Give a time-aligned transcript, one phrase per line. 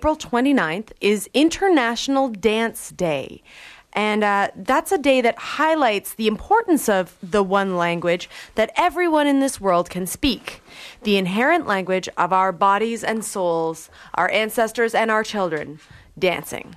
[0.00, 3.42] April 29th is International Dance Day.
[3.92, 9.26] And uh, that's a day that highlights the importance of the one language that everyone
[9.26, 10.62] in this world can speak
[11.02, 15.80] the inherent language of our bodies and souls, our ancestors and our children
[16.18, 16.76] dancing.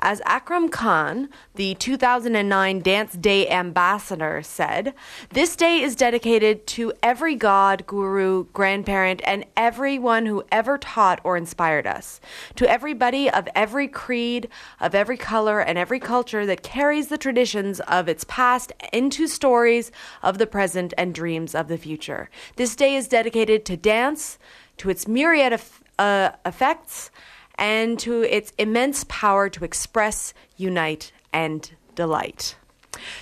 [0.00, 4.94] As Akram Khan, the 2009 Dance Day ambassador, said,
[5.30, 11.36] this day is dedicated to every god, guru, grandparent, and everyone who ever taught or
[11.36, 12.20] inspired us.
[12.56, 14.48] To everybody of every creed,
[14.80, 19.90] of every color, and every culture that carries the traditions of its past into stories
[20.22, 22.28] of the present and dreams of the future.
[22.56, 24.38] This day is dedicated to dance,
[24.76, 27.10] to its myriad of uh, effects
[27.58, 32.56] and to its immense power to express, unite, and delight.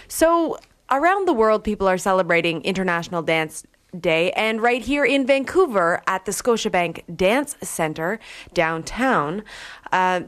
[0.09, 0.59] So,
[0.91, 3.65] around the world, people are celebrating International Dance
[3.98, 8.19] Day, and right here in Vancouver at the Scotiabank Dance Center
[8.52, 9.45] downtown,
[9.92, 10.23] uh,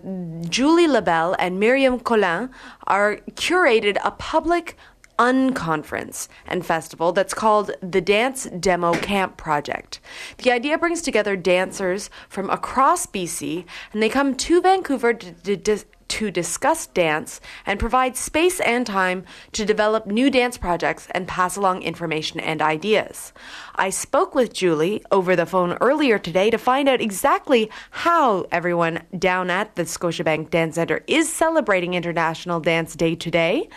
[0.49, 2.51] Julie Labelle and Miriam Collin
[2.87, 4.77] are curated a public
[5.19, 10.01] unconference and festival that's called the Dance Demo Camp Project.
[10.39, 15.79] The idea brings together dancers from across BC and they come to Vancouver to, to,
[16.09, 21.57] to discuss dance and provide space and time to develop new dance projects and pass
[21.57, 23.33] along information and ideas.
[23.75, 29.03] I spoke with Julie over the phone earlier today to find out exactly how everyone
[29.19, 33.69] down at the Scotiabank Dance Center is celebrating International Dance Day today.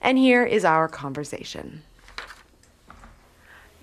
[0.00, 1.82] And here is our conversation.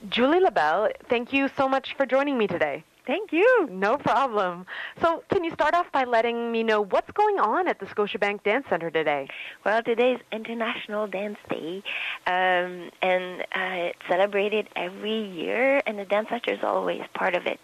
[0.09, 2.83] Julie Labelle, thank you so much for joining me today.
[3.07, 3.67] Thank you.
[3.69, 4.65] No problem.
[4.99, 8.43] So, can you start off by letting me know what's going on at the Scotiabank
[8.43, 9.27] Dance Center today?
[9.63, 11.83] Well, today is International Dance Day,
[12.25, 17.45] um, and uh, it's celebrated every year, and the Dance Center is always part of
[17.45, 17.59] it.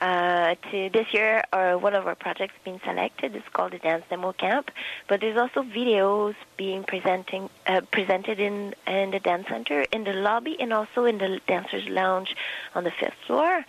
[0.00, 4.04] Uh, to this year, our, one of our projects being selected is called the Dance
[4.10, 4.70] Demo Camp,
[5.08, 10.12] but there's also videos being presenting uh, presented in in the dance center, in the
[10.12, 12.34] lobby, and also in the dancers' lounge
[12.74, 13.64] on the fifth floor.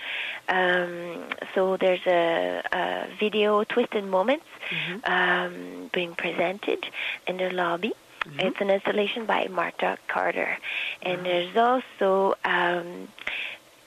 [0.49, 5.11] Um, so there's a, a video, Twisted Moments, mm-hmm.
[5.11, 6.85] um, being presented
[7.27, 7.93] in the lobby.
[8.25, 8.39] Mm-hmm.
[8.39, 10.57] It's an installation by Marta Carter,
[11.03, 11.23] and mm-hmm.
[11.23, 13.07] there's also um,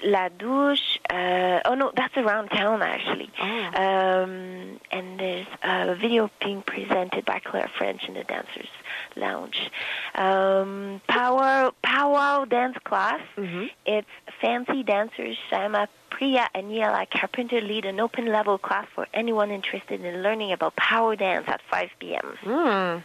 [0.04, 0.98] La Douche.
[1.10, 3.30] Uh, oh no, that's around town actually.
[3.40, 3.44] Oh.
[3.46, 8.68] Um, and there's a video being presented by Claire French in the Dancers
[9.16, 9.70] Lounge.
[10.14, 13.20] Um, power Powwow Dance Class.
[13.36, 13.66] Mm-hmm.
[13.86, 14.08] It's
[14.40, 20.04] fancy dancers Shama Priya and Yela Carpenter lead an open level class for anyone interested
[20.04, 22.38] in learning about powwow dance at 5 p.m.
[22.44, 23.04] Mm.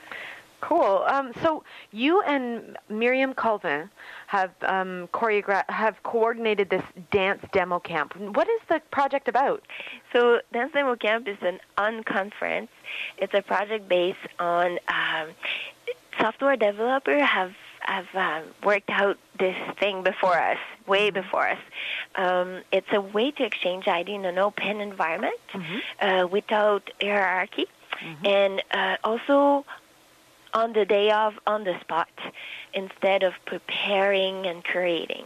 [0.61, 1.03] Cool.
[1.07, 3.89] Um, so you and Miriam Colvin
[4.33, 8.09] have um, choreographed, have coordinated this dance demo camp.
[8.37, 9.61] What is the project about?
[10.11, 12.69] So dance demo camp is an unconference.
[13.19, 15.27] It's a project based on um,
[16.19, 21.21] software developer have have uh, worked out this thing before us, way mm-hmm.
[21.21, 21.63] before us.
[22.15, 25.79] Um, it's a way to exchange idea in an open environment mm-hmm.
[26.07, 27.67] uh, without hierarchy,
[28.01, 28.25] mm-hmm.
[28.25, 29.65] and uh, also
[30.53, 32.09] on the day of, on the spot,
[32.73, 35.25] instead of preparing and creating.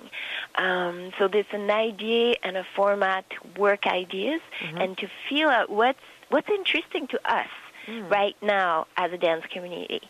[0.55, 3.25] Um, so there's an idea and a format,
[3.57, 4.77] work ideas, mm-hmm.
[4.77, 5.99] and to feel out what's
[6.29, 7.47] what's interesting to us
[7.87, 8.09] mm.
[8.11, 10.01] right now as a dance community.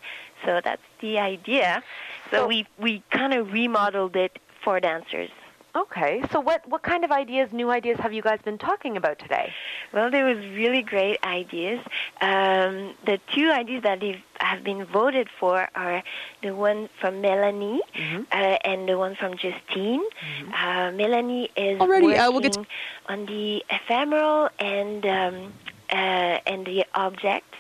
[0.46, 1.84] So that's the idea.
[2.32, 5.30] So, so we we kind of remodeled it for dancers.
[5.78, 9.20] Okay, so what, what kind of ideas, new ideas, have you guys been talking about
[9.20, 9.54] today?
[9.94, 11.80] Well, there was really great ideas.
[12.20, 14.02] Um, the two ideas that
[14.40, 16.02] have been voted for are
[16.42, 18.24] the one from Melanie mm-hmm.
[18.32, 20.02] uh, and the one from Justine.
[20.02, 20.54] Mm-hmm.
[20.54, 22.58] Uh, Melanie is Already, working uh, we'll get
[23.08, 25.54] on the ephemeral and um,
[25.92, 27.54] uh, and the object.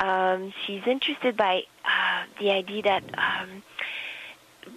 [0.00, 3.62] Um, she's interested by uh, the idea that um,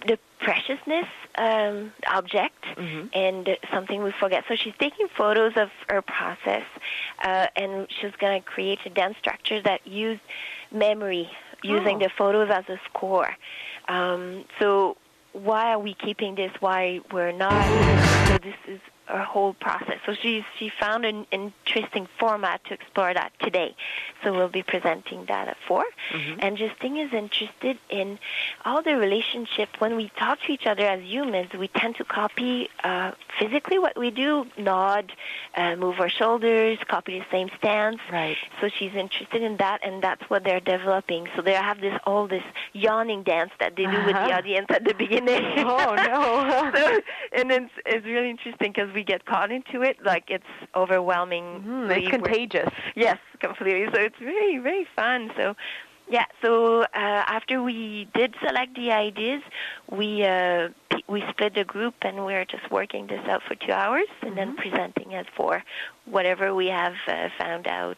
[0.06, 3.06] the preciousness um, object mm-hmm.
[3.12, 4.44] and something we forget.
[4.48, 6.64] So she's taking photos of her process,
[7.22, 10.20] uh, and she's going to create a dance structure that use
[10.70, 11.30] memory,
[11.62, 12.00] using oh.
[12.00, 13.30] the photos as a score.
[13.88, 14.96] Um, so
[15.32, 16.52] why are we keeping this?
[16.60, 18.28] Why we're not?
[18.28, 19.98] So this is her whole process.
[20.06, 23.74] So she she found an interesting format to explore that today.
[24.22, 26.40] So we'll be presenting that at 4 mm-hmm.
[26.40, 28.18] And Justine is interested in
[28.64, 29.68] all the relationship.
[29.78, 33.98] When we talk to each other as humans, we tend to copy uh, physically what
[33.98, 35.12] we do, nod,
[35.56, 37.98] uh, move our shoulders, copy the same stance.
[38.10, 38.36] Right.
[38.60, 41.28] So she's interested in that, and that's what they're developing.
[41.36, 44.06] So they have this all this yawning dance that they do uh-huh.
[44.06, 44.38] with the uh-huh.
[44.38, 45.42] audience at the beginning.
[45.58, 46.72] Oh no!
[46.74, 47.00] so,
[47.32, 50.44] and it's it's really interesting because we get caught into it, like it's
[50.74, 51.64] overwhelming.
[51.66, 52.70] Mm, it's contagious.
[52.94, 53.86] Yes, completely.
[53.94, 55.30] So it's really, really fun.
[55.36, 55.54] So,
[56.08, 56.26] yeah.
[56.42, 59.42] So uh, after we did select the ideas,
[59.90, 60.68] we uh,
[61.08, 64.36] we split the group and we're just working this out for two hours and Mm-hmm.
[64.36, 65.62] then presenting it for
[66.06, 67.96] whatever we have uh, found out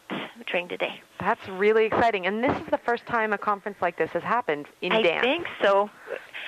[0.49, 1.01] during the day.
[1.19, 2.25] That's really exciting.
[2.27, 5.23] And this is the first time a conference like this has happened in I dance.
[5.23, 5.89] think so.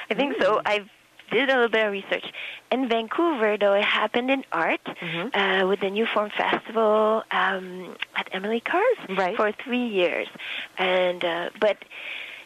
[0.10, 0.62] I think so.
[0.66, 0.90] I
[1.32, 2.26] did a little bit of research.
[2.72, 5.32] In Vancouver, though, it happened in art Mhm.
[5.36, 9.36] uh, with the New Form Festival um, at Emily Carr's Right.
[9.36, 10.28] for three years.
[10.78, 11.78] And uh, but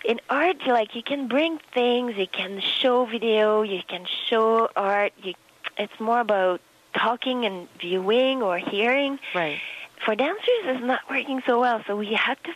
[0.06, 5.14] in art, like you can bring things, you can show video, you can show art.
[5.24, 5.34] You,
[5.78, 6.62] it's more about
[6.94, 9.60] talking and viewing or hearing Right.
[10.06, 12.52] for dancers it's not working so well so we had to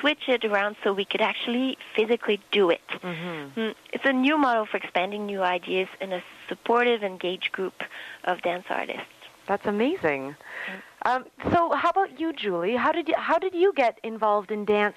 [0.00, 3.60] switch it around so we could actually physically do it Mm-hmm.
[3.60, 7.82] Mm, it's a new model for expanding new ideas in a supportive engaged group
[8.24, 10.36] of dance artists That's amazing.
[11.08, 12.76] Um, so, how about you, Julie?
[12.76, 14.96] How did you, how did you get involved in dance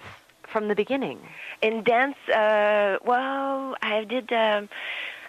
[0.52, 1.20] from the beginning?
[1.68, 4.68] in dance uh well i did um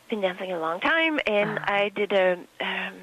[0.08, 1.74] been dancing a long time and Ah.
[1.80, 2.26] i did a
[2.70, 2.94] um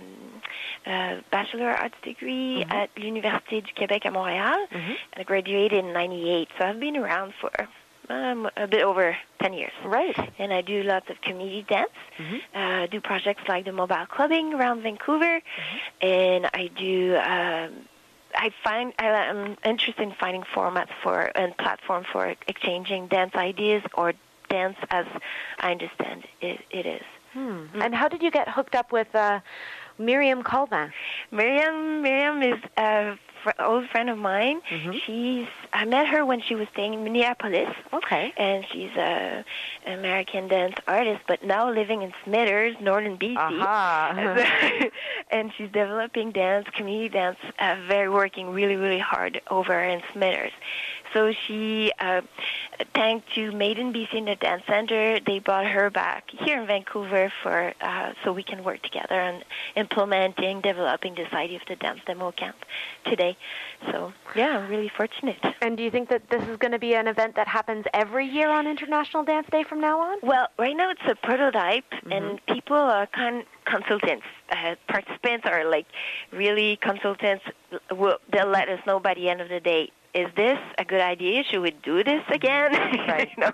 [0.89, 2.71] a bachelor arts degree Mhm.
[2.73, 4.95] at l'université du québec à montréal Mhm.
[5.17, 7.51] i graduated in 98 so i've been around for
[8.09, 10.17] um, a bit over 10 years Right.
[10.39, 11.91] and I do lots of community dance.
[12.17, 12.41] Mhm.
[12.55, 15.77] Uh, do projects like the mobile clubbing around Vancouver, Mm-hmm.
[16.01, 17.15] and I do.
[17.17, 17.87] Um,
[18.33, 23.83] I find I, I'm interested in finding formats for and platform for exchanging dance ideas
[23.93, 24.13] or
[24.49, 25.05] dance as
[25.59, 27.03] I understand it, it is.
[27.33, 27.65] Hmm.
[27.79, 29.39] And how did you get hooked up with uh,
[29.99, 30.91] Miriam Colvin?
[31.31, 34.61] Miriam, Miriam is a fr- old friend of mine.
[34.69, 35.01] Mhm.
[35.05, 37.69] She's I met her when she was staying in Minneapolis.
[37.93, 38.33] Okay.
[38.37, 39.45] and she's a
[39.85, 43.37] American dance artist, but now living in Smithers, northern BC.
[43.37, 44.89] Aha.
[45.31, 50.53] and she's developing dance, community dance, uh, very working really, really hard over in Smithers.
[51.13, 52.21] So she, uh,
[52.93, 56.67] thanks to Made in BC in the Dance Center, they brought her back here in
[56.67, 59.43] Vancouver for uh, so we can work together on
[59.75, 62.57] implementing, developing this idea of the dance demo camp
[63.05, 63.37] today.
[63.91, 65.37] So yeah, I'm really fortunate.
[65.61, 68.25] and do you think that this is going to be an event that happens every
[68.27, 70.17] year on International Dance Day from now on?
[70.21, 72.11] Well, right now it's a prototype, Mm-hmm.
[72.11, 74.25] and people are kind consultants.
[74.51, 75.85] Uh, participants are like
[76.31, 77.43] really consultants.
[77.91, 79.91] Will they'll let us know by the end of the day.
[80.13, 81.43] Is this a good idea?
[81.43, 82.71] Should we do this again?
[83.07, 83.29] Right.
[83.37, 83.51] you know?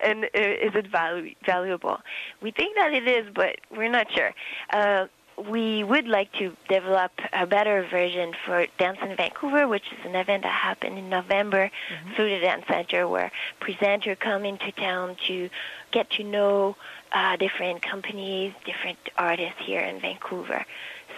[0.00, 1.98] and uh, is it valu- valuable?
[2.40, 4.32] We think that it is, but we're not sure.
[4.70, 5.06] Uh,
[5.50, 10.14] we would like to develop a better version for Dance in Vancouver, which is an
[10.14, 11.70] event that happened in November
[12.14, 15.48] through the Dance Center, where presenters come into town to
[15.90, 16.76] get to know
[17.12, 20.64] uh, different companies, different artists here in Vancouver.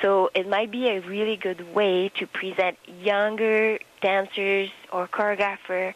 [0.03, 5.95] So it might be a really good way to present younger dancers or choreographer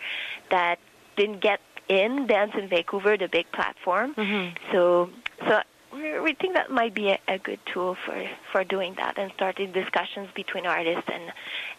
[0.50, 0.78] that
[1.16, 4.14] didn't get in Dance in Vancouver, the big platform.
[4.14, 4.52] Mhm.
[4.70, 5.10] So,
[5.46, 5.62] so
[5.92, 8.16] we we think that might be a, a good tool for
[8.52, 11.32] for doing that and starting discussions between artists and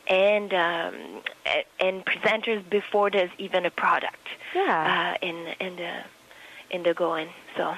[0.07, 1.21] and um,
[1.79, 5.15] and presenters before there's even a product Yeah.
[5.21, 5.93] uh, in in the
[6.71, 7.29] in the going.
[7.55, 7.75] So.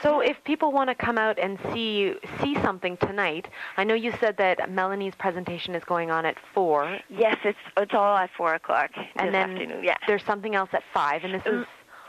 [0.00, 4.12] So if people want to come out and see see something tonight, I know you
[4.20, 8.54] said that Melanie's presentation is going on at four, Yes, it's it's all at four
[8.54, 9.84] o'clock and this then afternoon.
[9.84, 9.96] Yeah.
[10.06, 11.66] there's something else at five, and this is Mm.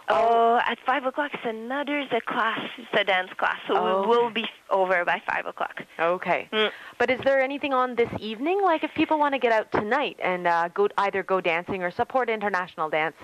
[0.10, 2.60] Oh, at five o'clock it's another the class.
[2.78, 5.82] It's a dance class, so Oh, we will be over by five o'clock.
[5.98, 6.50] okay.
[6.52, 6.72] Mm.
[7.00, 8.62] But is there anything on this evening?
[8.62, 11.90] Like if people want to get out tonight and uh, go either go dancing or
[11.90, 13.16] support International Dance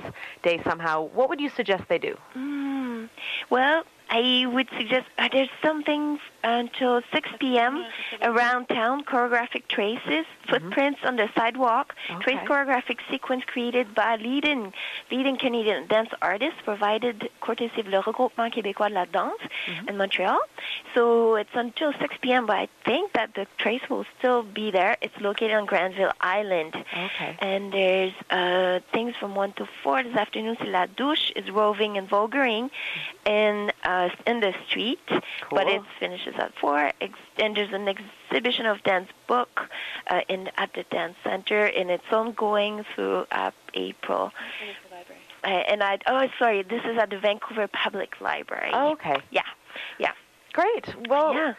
[0.42, 2.16] Day somehow, what would you suggest they do?
[2.34, 3.10] Mm.
[3.50, 7.86] Well, I would suggest there's something until 6 p.m.
[8.22, 14.74] around town, choreographic traces, footprints on the sidewalk, trace choreographic sequence created by leading,
[15.12, 19.40] leading Canadian dance artists, provided courtesy of Le Regroupement Québécois de la Danse
[19.88, 20.40] in Montreal.
[20.96, 24.98] So it's until 6 p.m., but I think that the trace will still be there.
[25.02, 26.76] It's located on Granville Island.
[26.76, 27.36] Okay.
[27.40, 30.58] And there's uh, things from 1 to 4 this afternoon.
[30.60, 32.70] C'est La Douche is roving and vulgaring
[33.26, 35.76] in, uh, in the street, but Cool.
[35.76, 35.82] it
[36.30, 36.92] finishes at 4.
[37.02, 39.62] Ex- and there's an exhibition of dance book
[40.08, 44.32] uh, in at the dance center, and it's ongoing through uh, April.
[45.44, 48.72] Uh, and I oh sorry, this is at the Vancouver Public Library.
[48.74, 49.16] Oh, okay.
[49.32, 49.42] Yeah,
[49.98, 50.12] yeah,
[50.54, 50.94] Great.
[51.08, 51.54] Well, yeah.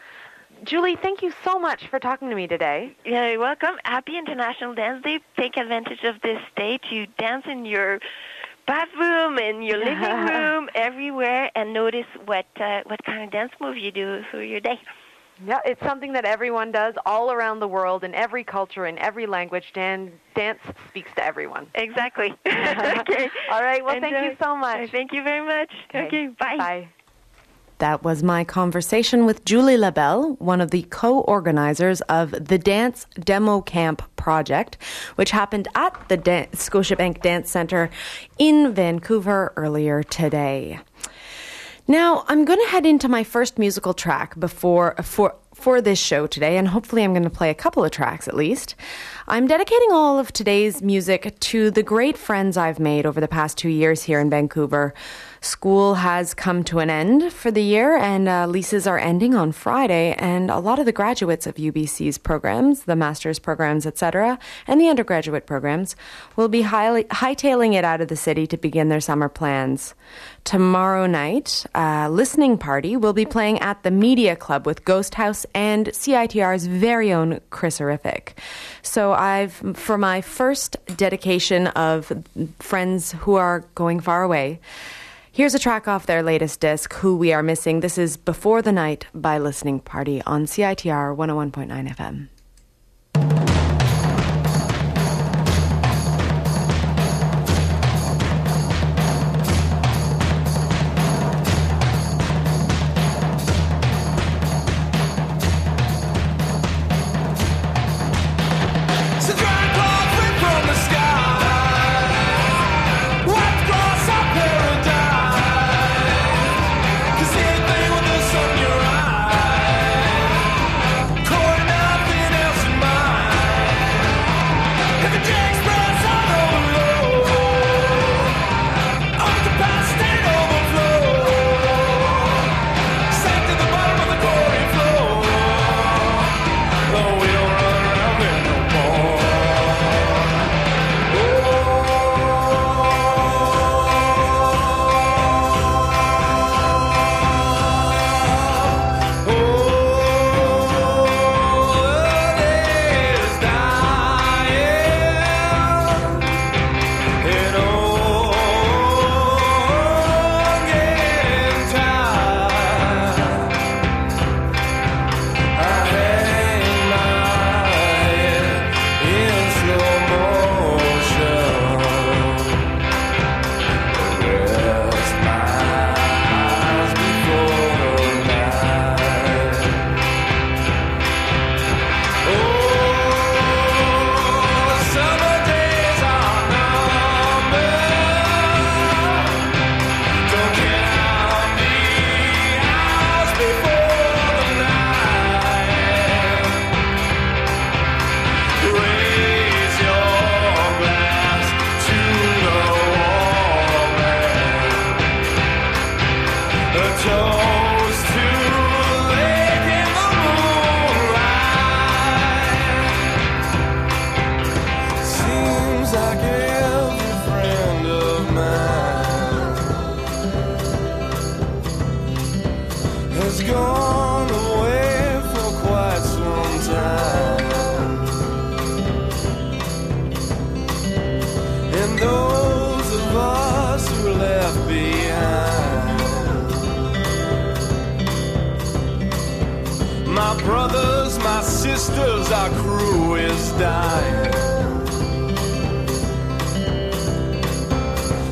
[0.63, 2.95] Julie, thank you so much for talking to me today.
[3.03, 3.75] Yeah, you're welcome.
[3.83, 5.19] Happy International Dance Day.
[5.35, 7.99] Take advantage of this day to dance in your
[8.71, 13.77] bathroom, and your living room, everywhere, and notice what uh, what kind of dance move
[13.77, 14.79] you do through your day.
[15.45, 19.25] Yeah, it's something that everyone does all around the world in every culture, in every
[19.25, 19.65] language.
[19.73, 20.59] Dan, dance
[20.89, 21.67] speaks to everyone.
[21.73, 22.29] Exactly.
[22.45, 23.29] okay.
[23.51, 23.83] All right.
[23.83, 24.09] Well, Enjoy.
[24.11, 24.91] thank you so much.
[24.91, 25.71] Thank you very much.
[25.89, 26.05] Okay.
[26.05, 26.57] okay bye.
[26.57, 26.89] Bye.
[27.81, 33.07] That was my conversation with Julie Labelle, one of the co organizers of the Dance
[33.19, 34.77] Demo Camp project,
[35.15, 37.89] which happened at the Dan- Scotiabank Dance Center
[38.37, 40.79] in Vancouver earlier today.
[41.87, 46.27] Now, I'm going to head into my first musical track before for for this show
[46.27, 48.75] today, and hopefully I'm going to play a couple of tracks at least.
[49.27, 53.57] I'm dedicating all of today's music to the great friends I've made over the past
[53.57, 54.93] two years here in Vancouver.
[55.43, 59.51] School has come to an end for the year, and uh, leases are ending on
[59.51, 60.13] Friday.
[60.19, 64.87] And a lot of the graduates of UBC's programs, the master's programs, etc., and the
[64.87, 65.95] undergraduate programs,
[66.35, 69.95] will be highly, hightailing it out of the city to begin their summer plans.
[70.43, 75.47] Tomorrow night, a listening party will be playing at the Media Club with Ghost House
[75.55, 78.37] and CITR's very own Chris Horrific.
[78.83, 82.13] So I've, for my first dedication of
[82.59, 84.59] friends who are going far away,
[85.33, 87.79] Here's a track off their latest disc, Who We Are Missing.
[87.79, 92.27] This is Before the Night by Listening Party on CITR 101.9 FM.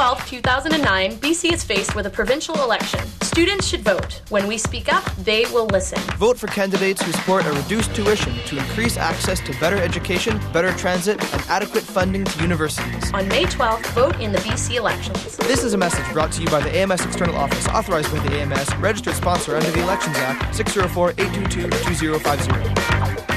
[0.00, 3.06] 12, 2009, BC is faced with a provincial election.
[3.20, 4.22] Students should vote.
[4.30, 5.98] When we speak up, they will listen.
[6.16, 10.72] Vote for candidates who support a reduced tuition to increase access to better education, better
[10.72, 13.12] transit, and adequate funding to universities.
[13.12, 15.36] On May 12th, vote in the BC elections.
[15.36, 18.36] This is a message brought to you by the AMS External Office, authorized by the
[18.36, 23.29] AMS, registered sponsor under the Elections Act, 604 822 2050.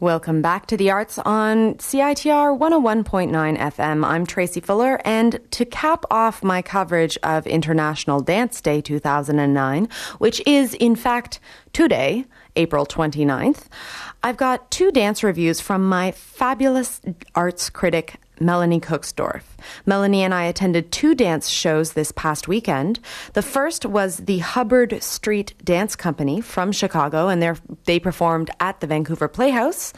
[0.00, 4.02] Welcome back to the arts on CITR 101.9 FM.
[4.02, 10.40] I'm Tracy Fuller, and to cap off my coverage of International Dance Day 2009, which
[10.46, 11.38] is in fact
[11.74, 12.24] today,
[12.56, 13.66] April 29th,
[14.22, 17.02] I've got two dance reviews from my fabulous
[17.34, 19.42] arts critic, Melanie Kuxdorf.
[19.84, 22.98] Melanie and I attended two dance shows this past weekend.
[23.34, 28.86] The first was the Hubbard Street Dance Company from Chicago, and they performed at the
[28.86, 29.92] Vancouver Playhouse.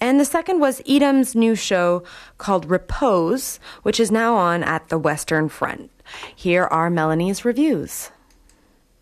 [0.00, 2.04] And the second was Edam's new show
[2.36, 5.90] called Repose, which is now on at the Western Front.
[6.36, 8.10] Here are Melanie's reviews.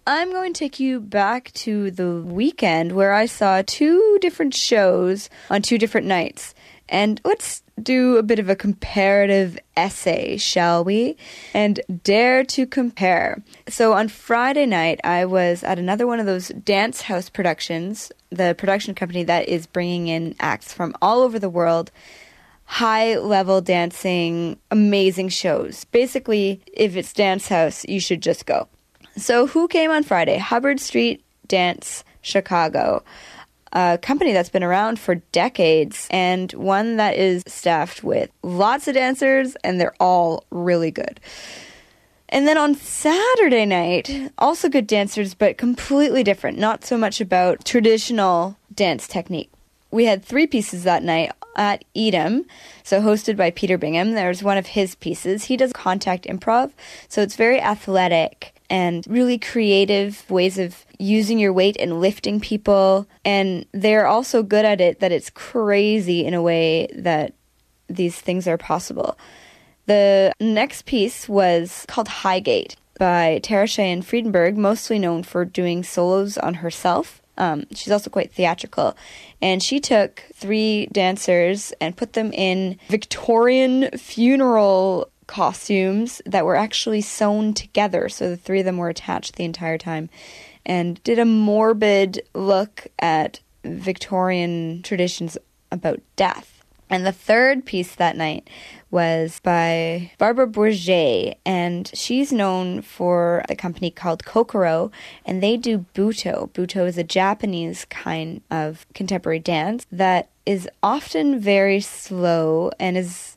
[0.08, 5.28] I'm going to take you back to the weekend where I saw two different shows
[5.50, 6.54] on two different nights.
[6.88, 11.16] And let's do a bit of a comparative essay, shall we?
[11.52, 13.42] And dare to compare.
[13.68, 18.94] So on Friday night, I was at another one of those DanceHouse productions, the production
[18.94, 21.90] company that is bringing in acts from all over the world.
[22.64, 25.84] High level dancing, amazing shows.
[25.84, 28.68] Basically, if it's DanceHouse, you should just go.
[29.16, 30.36] So, who came on Friday?
[30.36, 33.04] Hubbard Street Dance Chicago
[33.76, 38.94] a company that's been around for decades and one that is staffed with lots of
[38.94, 41.20] dancers and they're all really good.
[42.30, 46.58] And then on Saturday night, also good dancers, but completely different.
[46.58, 49.50] Not so much about traditional dance technique.
[49.90, 52.46] We had three pieces that night at Edam,
[52.82, 54.12] so hosted by Peter Bingham.
[54.12, 55.44] There's one of his pieces.
[55.44, 56.72] He does contact improv,
[57.08, 63.06] so it's very athletic and really creative ways of using your weight and lifting people.
[63.24, 67.34] And they're also good at it that it's crazy in a way that
[67.88, 69.18] these things are possible.
[69.86, 76.36] The next piece was called Highgate by Tara Cheyenne Friedenberg, mostly known for doing solos
[76.38, 77.22] on herself.
[77.38, 78.96] Um, she's also quite theatrical.
[79.42, 87.00] And she took three dancers and put them in Victorian funeral costumes that were actually
[87.00, 88.08] sewn together.
[88.08, 90.08] So the three of them were attached the entire time
[90.64, 95.36] and did a morbid look at Victorian traditions
[95.70, 96.52] about death.
[96.88, 98.48] And the third piece that night
[98.92, 104.92] was by Barbara Bourget, and she's known for a company called Kokoro,
[105.24, 106.48] and they do Butoh.
[106.52, 113.35] Butoh is a Japanese kind of contemporary dance that is often very slow and is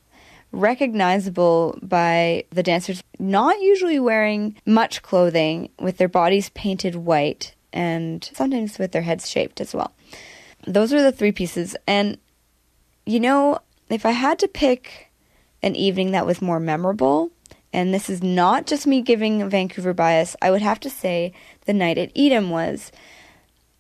[0.52, 8.30] recognizable by the dancers not usually wearing much clothing with their bodies painted white and
[8.34, 9.94] sometimes with their heads shaped as well.
[10.66, 11.76] Those are the three pieces.
[11.88, 12.18] And,
[13.06, 13.60] you know,
[13.90, 15.12] if I had to pick
[15.62, 17.32] an evening that was more memorable,
[17.72, 21.34] and this is not just me giving Vancouver bias, I would have to say
[21.66, 22.92] the night at Edam was.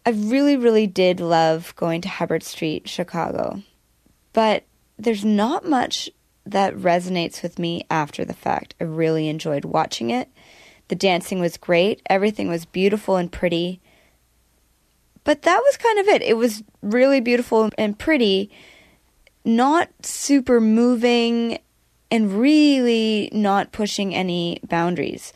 [0.06, 3.64] I really, really did love going to Hubbard Street, Chicago.
[4.34, 4.64] But
[4.98, 6.10] there's not much
[6.52, 8.76] that resonates with me after the fact.
[8.80, 10.30] I really enjoyed watching it.
[10.88, 13.80] The dancing was great, everything was beautiful and pretty.
[15.24, 16.22] But that was kind of it.
[16.22, 18.50] It was really beautiful and pretty,
[19.46, 21.60] not super moving,
[22.12, 25.34] and really not pushing any boundaries.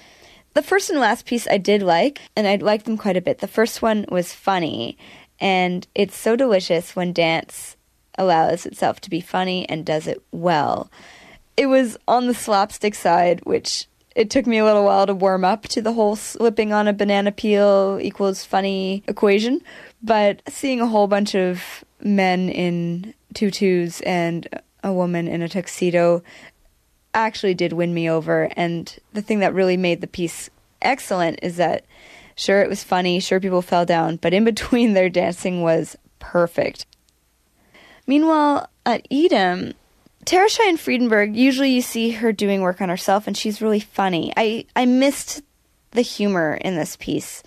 [0.54, 3.40] The first and last piece I did like, and I liked them quite a bit.
[3.40, 4.98] The first one was funny,
[5.40, 7.76] and it's so delicious when dance
[8.18, 10.90] allows itself to be funny and does it well.
[11.56, 15.44] It was on the slapstick side, which it took me a little while to warm
[15.44, 19.62] up to the whole slipping on a banana peel equals funny equation.
[20.02, 24.48] But seeing a whole bunch of men in tutus and
[24.84, 26.22] a woman in a tuxedo
[27.14, 28.50] actually did win me over.
[28.56, 30.50] And the thing that really made the piece
[30.82, 31.86] excellent is that
[32.36, 36.86] sure, it was funny, sure, people fell down, but in between their dancing was perfect.
[38.06, 39.74] Meanwhile, at Edam,
[40.26, 44.34] Tara Cheyenne Friedenberg, usually you see her doing work on herself and she's really funny.
[44.36, 45.42] I, I missed
[45.92, 47.44] the humor in this piece.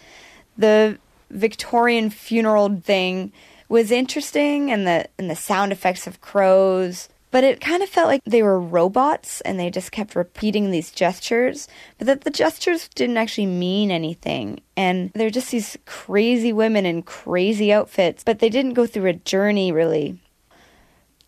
[0.57, 0.99] The
[1.31, 3.33] Victorian funeral thing
[3.69, 8.07] was interesting and the and the sound effects of crows, but it kind of felt
[8.07, 11.67] like they were robots and they just kept repeating these gestures,
[11.99, 14.61] but that the gestures didn't actually mean anything.
[14.77, 19.15] And they're just these crazy women in crazy outfits, but they didn't go through a
[19.15, 20.19] journey really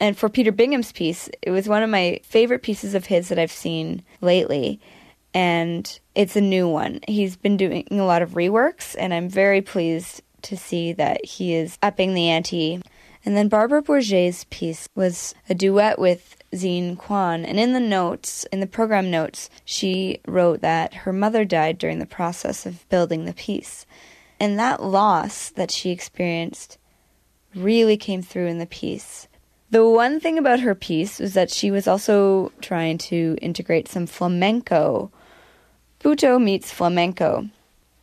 [0.01, 3.39] And for Peter Bingham's piece, it was one of my favorite pieces of his that
[3.39, 4.81] I've seen lately.
[5.35, 7.01] And it's a new one.
[7.07, 11.55] He's been doing a lot of reworks, and I'm very pleased to see that he
[11.55, 12.81] is upping the ante.
[13.25, 17.45] And then Barbara Bourget's piece was a duet with Zine Kwan.
[17.45, 21.99] And in the notes, in the program notes, she wrote that her mother died during
[21.99, 23.85] the process of building the piece.
[24.41, 26.79] And that loss that she experienced
[27.55, 29.28] really came through in the piece.
[29.71, 34.07] The one thing about her piece was that she was also trying to integrate some
[34.07, 35.11] flamenco.
[36.01, 37.49] Butoh meets flamenco.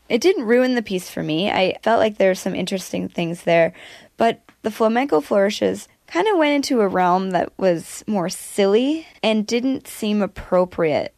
[0.08, 1.50] It didn't ruin the piece for me.
[1.50, 3.74] I felt like there were some interesting things there,
[4.18, 9.48] but the flamenco flourishes kind of went into a realm that was more silly and
[9.48, 11.18] didn't seem appropriate.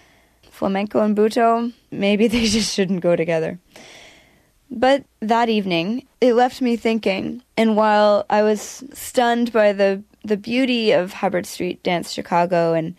[0.49, 3.59] Flamenco and Butoh, maybe they just shouldn't go together.
[4.69, 10.37] But that evening, it left me thinking, and while I was stunned by the, the
[10.37, 12.95] beauty of Hubbard Street Dance Chicago and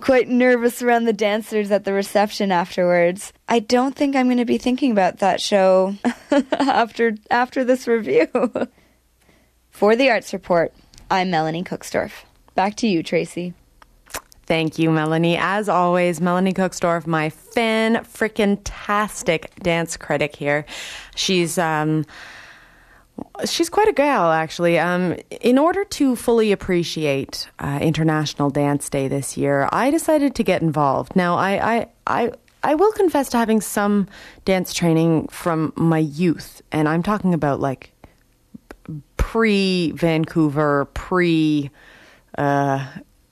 [0.00, 4.44] quite nervous around the dancers at the reception afterwards, I don't think I'm going to
[4.44, 5.94] be thinking about that show
[6.52, 8.28] after after this review.
[9.70, 10.72] For the Arts Report,
[11.10, 12.24] I'm Melanie Kuxdorf.
[12.54, 13.52] Back to you, Tracy.
[14.46, 15.36] Thank you, Melanie.
[15.36, 20.64] As always, Melanie Kuxdorf, my fan freaking tastic dance critic here.
[21.14, 22.06] She's um
[23.46, 24.78] she's quite a gal actually.
[24.78, 30.42] Um in order to fully appreciate uh, International Dance Day this year, I decided to
[30.42, 31.16] get involved.
[31.16, 34.08] Now, I I I I will confess to having some
[34.44, 37.92] dance training from my youth, and I'm talking about like
[39.16, 41.70] pre Vancouver, pre
[42.38, 42.84] uh,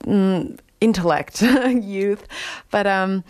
[0.05, 2.27] mm, intellect youth.
[2.71, 3.25] But um,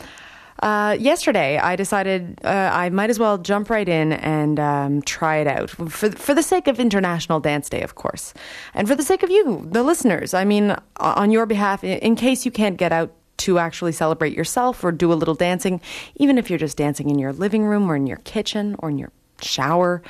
[0.60, 5.36] uh, yesterday, I decided uh, I might as well jump right in and um, try
[5.38, 8.34] it out for for the sake of International Dance Day, of course,
[8.72, 10.32] and for the sake of you, the listeners.
[10.32, 14.84] I mean, on your behalf, in case you can't get out to actually celebrate yourself
[14.84, 15.80] or do a little dancing,
[16.16, 18.98] even if you're just dancing in your living room or in your kitchen or in
[18.98, 19.10] your
[19.42, 20.02] shower.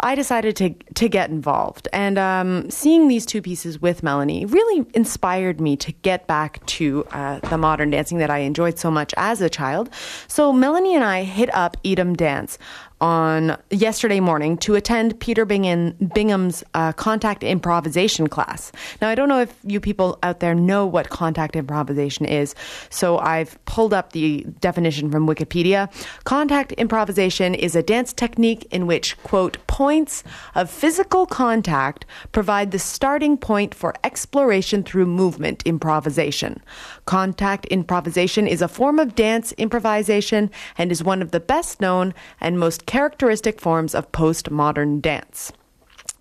[0.00, 4.86] I decided to to get involved, and um, seeing these two pieces with Melanie really
[4.94, 9.14] inspired me to get back to uh, the modern dancing that I enjoyed so much
[9.16, 9.90] as a child.
[10.28, 12.58] So Melanie and I hit up Edam Dance
[13.00, 18.72] on yesterday morning to attend Peter Bingham, Bingham's uh, contact improvisation class.
[19.02, 22.54] Now, I don't know if you people out there know what contact improvisation is,
[22.88, 25.92] so I've pulled up the definition from Wikipedia.
[26.24, 32.78] Contact improvisation is a dance technique in which, quote, points of physical contact provide the
[32.78, 36.62] starting point for exploration through movement improvisation.
[37.04, 42.14] Contact improvisation is a form of dance improvisation and is one of the best known
[42.40, 45.52] and most characteristic forms of postmodern dance.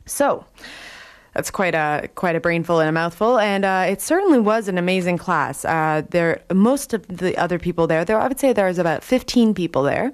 [0.06, 0.46] So,
[1.34, 4.78] that's quite a quite a brainful and a mouthful, and uh, it certainly was an
[4.78, 5.66] amazing class.
[5.66, 9.04] Uh, there, most of the other people there, there I would say there was about
[9.04, 10.14] fifteen people there.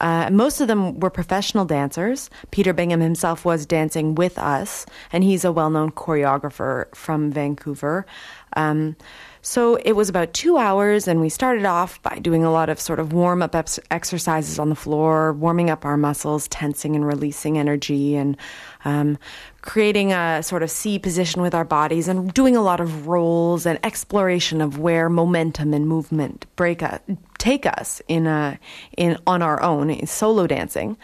[0.00, 2.28] Uh, most of them were professional dancers.
[2.50, 8.04] Peter Bingham himself was dancing with us, and he's a well-known choreographer from Vancouver.
[8.56, 8.96] Um,
[9.46, 12.80] so it was about two hours, and we started off by doing a lot of
[12.80, 17.06] sort of warm up ex- exercises on the floor, warming up our muscles, tensing and
[17.06, 18.38] releasing energy, and
[18.86, 19.18] um,
[19.60, 23.66] creating a sort of C position with our bodies, and doing a lot of rolls
[23.66, 26.82] and exploration of where momentum and movement break
[27.36, 28.58] take us in a
[28.96, 30.96] in on our own in solo dancing,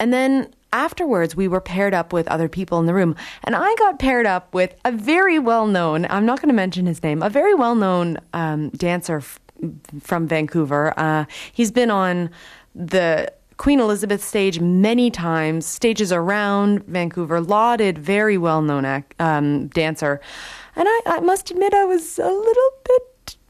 [0.00, 3.16] and then afterwards we were paired up with other people in the room.
[3.44, 6.86] And i got paired up with a very well known i'm not going to mention
[6.86, 9.40] his name a very well known um, dancer f-
[10.00, 10.94] from vancouver.
[10.98, 12.30] Uh, he's been on
[12.74, 20.20] the queen elizabeth stage many times stages around vancouver lauded very well known um, dancer.
[20.76, 23.02] And I, I must admit i was a little bit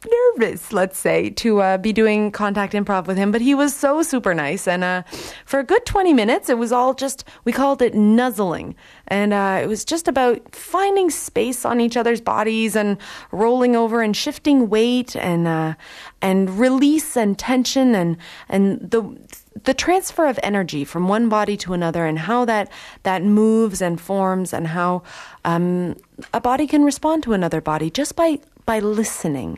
[0.06, 4.02] nervous, let's say, to uh, be doing contact improv with him, but he was so
[4.02, 4.68] super nice.
[4.68, 5.02] And uh,
[5.44, 8.74] for a good 20 minutes, it was all just, we called it nuzzling.
[9.08, 12.98] And uh, it was just about finding space on each other's bodies and
[13.32, 15.74] rolling over and shifting weight and, uh,
[16.22, 18.16] and release and tension and,
[18.48, 19.18] and the,
[19.64, 22.70] the transfer of energy from one body to another and how that,
[23.02, 25.02] that moves and forms and how
[25.44, 25.96] um,
[26.32, 29.56] a body can respond to another body just by by listening.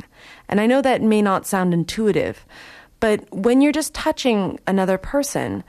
[0.48, 2.46] And I know that may not sound intuitive,
[3.00, 5.64] but when you're just touching another person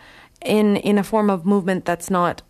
[0.46, 2.44] in in a form of movement that's not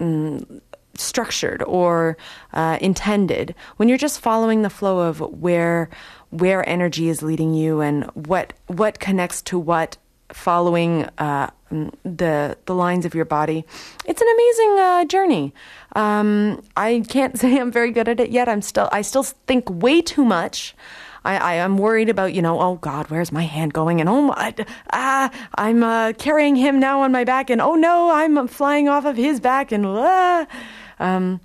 [0.00, 0.60] mm,
[0.94, 2.16] structured or
[2.52, 5.88] uh, intended, when you're just following the flow of where
[6.30, 9.96] where energy is leading you and what what connects to what
[10.32, 13.64] following uh, the the lines of your body.
[14.04, 15.54] It's an amazing uh, journey.
[15.94, 18.48] Um, I can't say I'm very good at it yet.
[18.48, 20.74] I'm still I still think way too much.
[21.24, 24.22] I, I am worried about you know oh God where's my hand going and oh
[24.22, 24.54] my
[24.92, 29.04] ah I'm uh, carrying him now on my back and oh no I'm flying off
[29.04, 30.46] of his back and ah.
[30.98, 31.40] Um,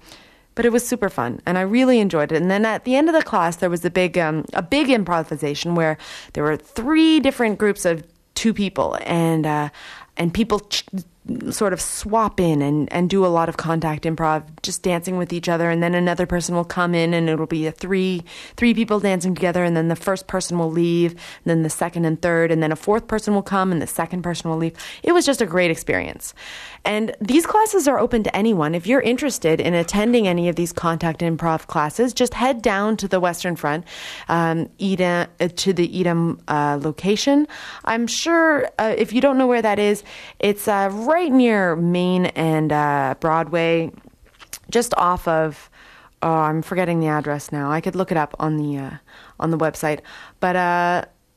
[0.57, 2.41] but it was super fun and I really enjoyed it.
[2.41, 4.89] And then at the end of the class, there was a big, um, a big
[4.89, 5.99] improvisation where
[6.33, 8.03] there were three different groups of
[8.37, 9.69] two people and, uh,
[10.15, 10.85] and people ch-
[11.49, 15.33] sort of swap in and, and do a lot of contact improv, just dancing with
[15.33, 18.23] each other, and then another person will come in and it'll be a three
[18.55, 22.05] three people dancing together, and then the first person will leave, and then the second
[22.05, 24.75] and third, and then a fourth person will come and the second person will leave.
[25.03, 26.33] It was just a great experience.
[26.85, 28.75] And these classes are open to anyone.
[28.75, 33.07] If you're interested in attending any of these contact improv classes, just head down to
[33.07, 33.85] the Western Front,
[34.29, 37.47] um, uh, to the Edam uh, location.
[37.85, 40.03] I'm sure uh, if you don't know where that is,
[40.39, 43.91] it's uh, right near Main and uh, Broadway,
[44.69, 45.69] just off of.
[46.23, 47.71] Oh, I'm forgetting the address now.
[47.71, 48.91] I could look it up on the uh,
[49.39, 49.99] on the website,
[50.39, 50.55] but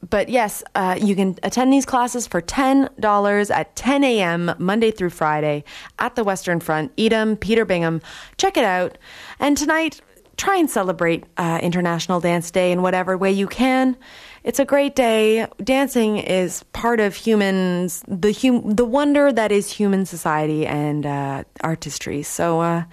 [0.09, 4.55] but yes, uh, you can attend these classes for $10 at 10 a.m.
[4.59, 5.65] Monday through Friday
[5.99, 8.01] at the Western Front, Edam, Peter Bingham.
[8.39, 8.97] Check it out.
[9.39, 10.01] And tonight,
[10.39, 13.95] try and celebrate uh, International Dance Day in whatever way you can.
[14.43, 15.47] It's a great day.
[15.63, 21.45] Dancing is part of humans, the hum- the wonder that is human society and uh,
[21.61, 22.23] artistry.
[22.23, 22.85] So uh,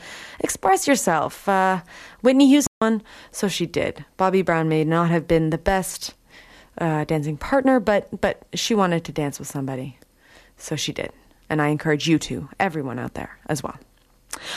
[0.41, 1.47] express yourself.
[1.47, 1.83] Uh,
[2.21, 4.03] Whitney Houston, so she did.
[4.17, 6.15] Bobby Brown may not have been the best
[6.79, 9.97] uh, dancing partner, but but she wanted to dance with somebody,
[10.57, 11.11] so she did.
[11.49, 13.77] And I encourage you to, everyone out there as well.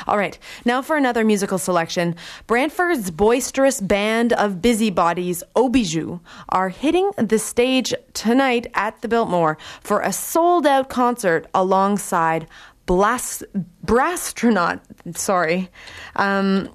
[0.06, 2.16] All right, now for another musical selection.
[2.46, 10.00] Brantford's boisterous band of busybodies, Ohbijou, are hitting the stage tonight at the Biltmore for
[10.00, 12.46] a sold out concert alongside
[12.86, 13.44] Blast
[13.86, 14.80] Brasstronaut.
[15.16, 15.70] Sorry.
[16.16, 16.68] Um,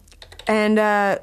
[0.47, 1.19] and uh,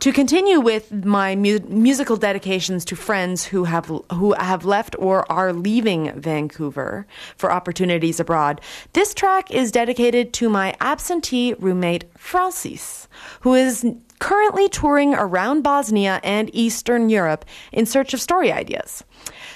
[0.00, 5.30] to continue with my mu- musical dedications to friends who have who have left or
[5.30, 8.60] are leaving Vancouver for opportunities abroad,
[8.92, 13.08] this track is dedicated to my absentee roommate Francis,
[13.40, 13.86] who is
[14.18, 19.04] currently touring around Bosnia and Eastern Europe in search of story ideas.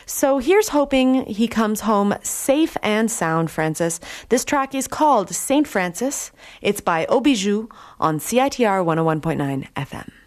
[0.06, 4.00] So here's hoping he comes home safe and sound, Francis.
[4.30, 5.66] This track is called St.
[5.66, 6.32] Francis.
[6.62, 7.70] It's by Ohbijou
[8.00, 10.17] on CITR 101.9 FM.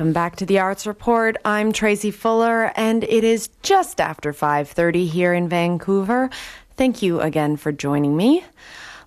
[0.00, 1.36] Welcome back to the Arts Report.
[1.44, 6.30] I'm Tracy Fuller and it is just after 5:30 here in Vancouver.
[6.78, 8.42] Thank you again for joining me.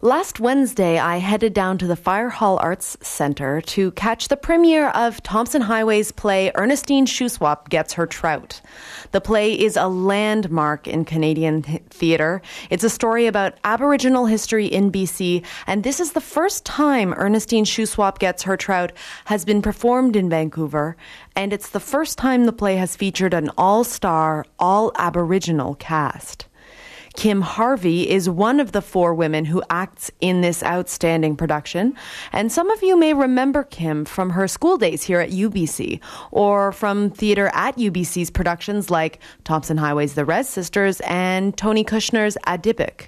[0.03, 4.89] Last Wednesday, I headed down to the Fire Hall Arts Center to catch the premiere
[4.89, 8.59] of Tomson Highway's play Ernestine Shuswap Gets Her Trout.
[9.11, 12.41] The play is a landmark in Canadian theatre.
[12.69, 17.63] It's a story about Aboriginal history in BC, and this is the first time Ernestine
[17.63, 18.91] Shuswap Gets Her Trout
[19.23, 20.97] has been performed in Vancouver,
[21.33, 26.47] and it's the first time the play has featured an all-star, all Aboriginal cast.
[27.15, 31.95] Kim Harvey is one of the four women who acts in this outstanding production.
[32.31, 35.99] And some of you may remember Kim from her school days here at UBC
[36.31, 42.37] or from theater at UBC's productions like Tomson Highway's The Rez Sisters and Tony Kushner's
[42.47, 43.07] A Dybbuk.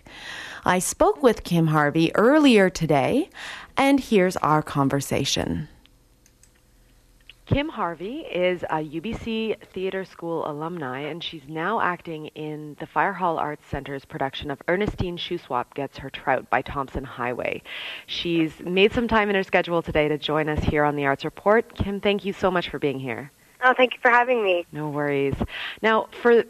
[0.65, 3.29] I spoke with Kim Harvey earlier today,
[3.77, 5.67] and here's our conversation.
[7.45, 13.13] Kim Harvey is a UBC Theatre School alumni, and she's now acting in the Fire
[13.13, 17.61] Hall Arts Center's production of Ernestine Shuswap Gets Her Trout by Tomson Highway.
[18.07, 21.23] She's made some time in her schedule today to join us here on the Arts
[21.23, 21.75] Report.
[21.75, 23.31] Kim, thank you so much for being here.
[23.63, 24.65] Oh, thank you for having me.
[24.71, 25.35] No worries.
[25.83, 26.43] Now, for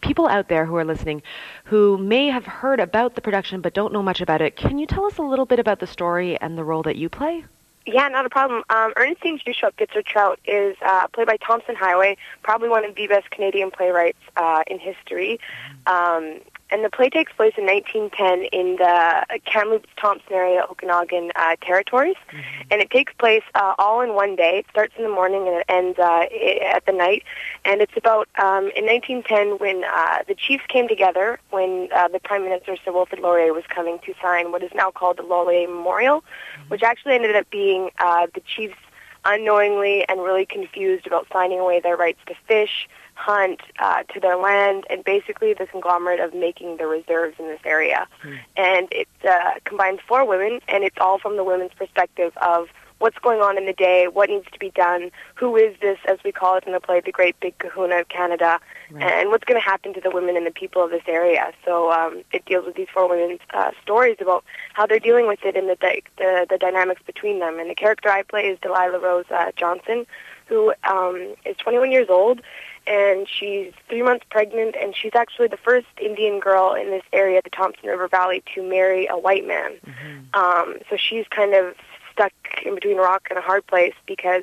[0.00, 1.22] people out there who are listening
[1.64, 4.86] who may have heard about the production but don't know much about it, can you
[4.86, 7.44] tell us a little bit about the story and the role that you play?
[7.86, 8.62] Yeah, not a problem.
[8.68, 12.94] Um, Ernestine Shuswap Gets Her Trout is uh, played by Tomson Highway, probably one of
[12.94, 15.40] the best Canadian playwrights uh, in history.
[15.86, 16.40] Um,
[16.70, 22.16] and the play takes place in 1910 in the Kamloops, Thompson area, Okanagan uh, territories,
[22.30, 22.62] mm-hmm.
[22.70, 24.58] and it takes place uh, all in one day.
[24.58, 26.26] It starts in the morning and it ends uh,
[26.74, 27.24] at the night.
[27.64, 32.20] And it's about um, in 1910 when uh, the chiefs came together when uh, the
[32.20, 35.68] Prime Minister Sir Wilfrid Laurier was coming to sign what is now called the Laurier
[35.68, 36.68] Memorial, mm-hmm.
[36.68, 38.76] which actually ended up being uh, the chiefs
[39.24, 42.88] unknowingly and really confused about signing away their rights to fish
[43.20, 47.60] hunt uh, to their land and basically the conglomerate of making the reserves in this
[47.64, 48.06] area.
[48.24, 48.38] Mm.
[48.56, 53.18] And it uh, combines four women, and it's all from the women's perspective of what's
[53.18, 56.32] going on in the day, what needs to be done, who is this, as we
[56.32, 59.02] call it in the play, the great big kahuna of Canada, right.
[59.02, 61.50] and what's going to happen to the women and the people of this area.
[61.64, 65.40] So um, it deals with these four women's uh, stories about how they're dealing with
[65.44, 65.76] it and the,
[66.18, 67.58] the, the dynamics between them.
[67.58, 70.06] And the character I play is Delilah Rose uh, Johnson,
[70.46, 72.42] who um, is 21 years old
[72.90, 77.40] and she's three months pregnant, and she's actually the first Indian girl in this area,
[77.42, 79.74] the Thompson River Valley, to marry a white man.
[79.86, 80.34] Mm-hmm.
[80.34, 81.76] Um, so she's kind of
[82.12, 82.32] stuck
[82.66, 84.42] in between a rock and a hard place because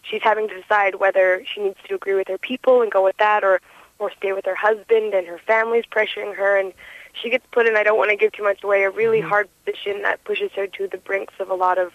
[0.00, 3.18] she's having to decide whether she needs to agree with her people and go with
[3.18, 3.60] that, or
[3.98, 6.72] or stay with her husband, and her family's pressuring her, and
[7.12, 7.76] she gets put in.
[7.76, 8.84] I don't want to give too much away.
[8.84, 9.28] A really mm-hmm.
[9.28, 11.92] hard position that pushes her to the brinks of a lot of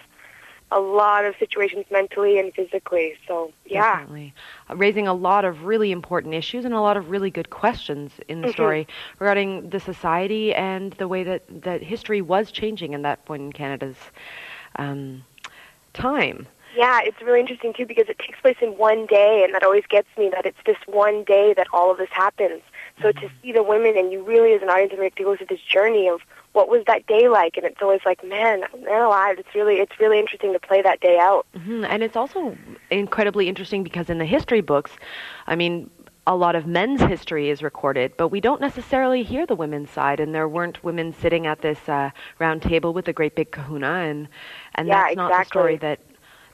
[0.72, 3.16] a lot of situations mentally and physically.
[3.28, 4.00] So, yeah.
[4.00, 4.34] Definitely.
[4.70, 8.12] Uh, raising a lot of really important issues and a lot of really good questions
[8.28, 8.54] in the mm-hmm.
[8.54, 8.88] story
[9.20, 13.54] regarding the society and the way that, that history was changing in that point in
[13.54, 13.98] Canada's
[14.76, 15.24] um,
[15.94, 16.48] time.
[16.76, 19.86] Yeah, it's really interesting too because it takes place in one day, and that always
[19.90, 22.62] gets me that it's this one day that all of this happens.
[23.02, 25.48] So to see the women, and you really, as an audience member, to go through
[25.48, 26.22] this journey of
[26.54, 27.56] what was that day like?
[27.58, 29.38] And it's always like, man, man alive.
[29.38, 31.46] It's really, it's really interesting to play that day out.
[31.56, 31.86] Mm-hmm.
[31.86, 32.58] And it's also
[32.90, 34.92] incredibly interesting because in the history books,
[35.46, 35.92] I mean,
[36.26, 40.20] a lot of men's history is recorded, but we don't necessarily hear the women's side.
[40.20, 43.88] And there weren't women sitting at this uh, round table with a great big kahuna,
[43.88, 44.28] and
[44.76, 45.16] and yeah, that's exactly.
[45.16, 46.00] not the story that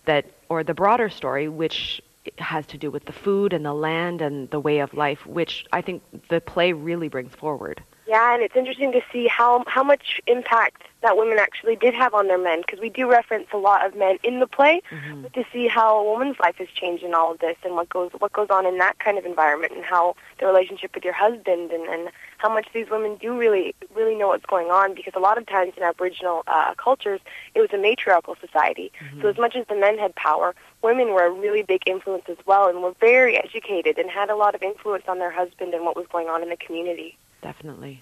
[0.06, 2.02] that or the broader story, which
[2.38, 5.65] has to do with the food and the land and the way of life, which
[5.71, 7.84] I think the play really brings forward.
[8.14, 12.14] Yeah, and it's interesting to see how how much impact that women actually did have
[12.14, 15.24] on their men because we do reference a lot of men in the play, mm-hmm.
[15.24, 17.89] but to see how a woman's life has changed in all of this and what
[17.89, 21.16] goes what goes on in that kind of environment and how the relationship with your
[21.16, 25.14] husband and and how much these women do really really know what's going on because
[25.16, 27.20] a lot of times in Aboriginal uh, cultures
[27.55, 28.91] it was a matriarchal society.
[29.03, 29.24] Mm-hmm.
[29.24, 30.53] So as much as the men had power,
[30.84, 34.36] women were a really big influence as well and were very educated and had a
[34.36, 38.02] lot of influence on their husband and what was going on in the community definitely.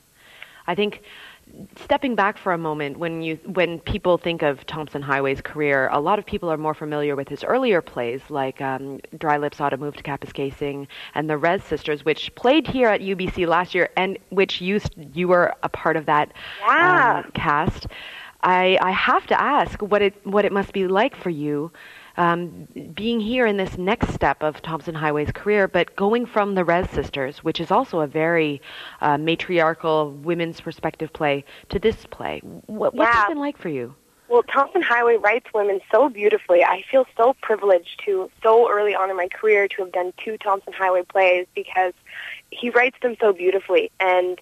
[0.67, 1.01] I think
[1.75, 5.99] stepping back for a moment, when you when people think of Tomson Highway's career, a
[5.99, 9.69] lot of people are more familiar with his earlier plays like um, Dry Lips Ought
[9.69, 13.89] to Move to Kapuskasing and The Rez Sisters, which played here at UBC last year,
[13.97, 14.79] and which you
[15.13, 16.31] you were a part of that
[16.61, 17.23] yeah.
[17.25, 17.87] um, cast.
[18.43, 21.71] I, I have to ask what it what it must be like for you
[22.17, 26.63] um, being here in this next step of Tomson Highway's career, but going from the
[26.63, 28.61] Rez Sisters, which is also a very
[29.01, 32.39] uh, matriarchal women's perspective play, to this play.
[32.67, 33.25] What, what's yeah.
[33.25, 33.95] it been like for you?
[34.31, 36.63] Well, Tomson Highway writes women so beautifully.
[36.63, 40.37] I feel so privileged to, so early on in my career, to have done two
[40.37, 41.91] Tomson Highway plays because
[42.49, 43.91] he writes them so beautifully.
[43.99, 44.39] And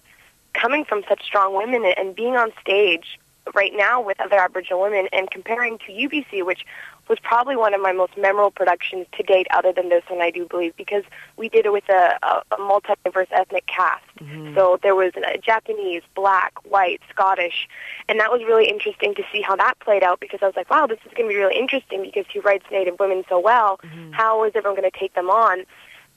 [0.54, 3.18] coming from such strong women and being on stage
[3.54, 6.64] right now with other Aboriginal women and comparing to UBC, which
[7.10, 10.30] was probably one of my most memorable productions to date, other than this one, I
[10.30, 11.02] do believe, because
[11.36, 14.04] we did it with a, a, a multi-diverse ethnic cast.
[14.20, 14.54] Mm-hmm.
[14.54, 17.68] So there was a Japanese, black, white, Scottish,
[18.08, 20.70] and that was really interesting to see how that played out because I was like,
[20.70, 23.78] wow, this is going to be really interesting because he writes Native women so well.
[23.78, 24.12] Mm-hmm.
[24.12, 25.64] How is everyone going to take them on?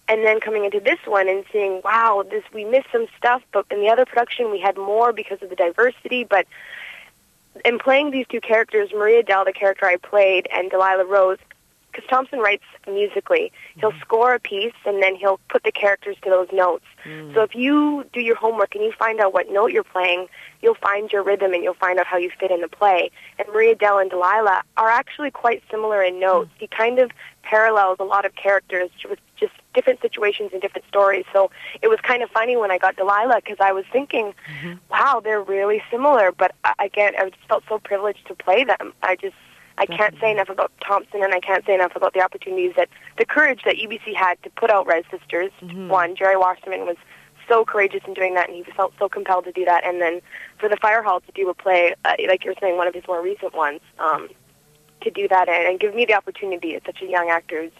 [0.08, 3.66] And then coming into this one and seeing, wow, this we missed some stuff, but
[3.72, 6.46] in the other production we had more because of the diversity, but
[7.66, 11.38] in playing these two characters, Marie-Adele, the character I played, and Delilah Rose,
[11.92, 13.52] because Tomson writes musically.
[13.78, 14.02] He'll mm.
[14.02, 16.86] score a piece and then he'll put the characters to those notes.
[17.06, 17.36] Mm.
[17.36, 20.28] So if you do your homework and you find out what note you're playing,
[20.62, 23.12] you'll find your rhythm and you'll find out how you fit in the play.
[23.38, 26.50] And Marie-Adele and Delilah are actually quite similar in notes.
[26.56, 26.62] Mm.
[26.62, 27.12] He kind of
[27.44, 31.26] parallels a lot of characters with just different situations and different stories.
[31.32, 34.74] So it was kind of funny when I got Delilah because I was thinking, mm-hmm.
[34.90, 36.32] wow, they're really similar.
[36.32, 38.94] But again, I just felt so privileged to play them.
[39.04, 39.36] I just
[39.78, 42.90] I can't say enough about Tomson, and I can't say enough about the opportunities that
[43.18, 45.52] the courage that UBC had to put out Rez Sisters.
[45.62, 45.88] Mm-hmm.
[45.90, 46.98] One, Jerry Wasserman was
[47.48, 49.84] so courageous in doing that, and he felt so compelled to do that.
[49.84, 50.22] And then
[50.60, 52.94] for the Fire Hall to do a play, uh, like you were saying, one of
[52.94, 54.30] his more recent ones, um,
[55.04, 57.72] to do that and, and give me the opportunity as such a young actor is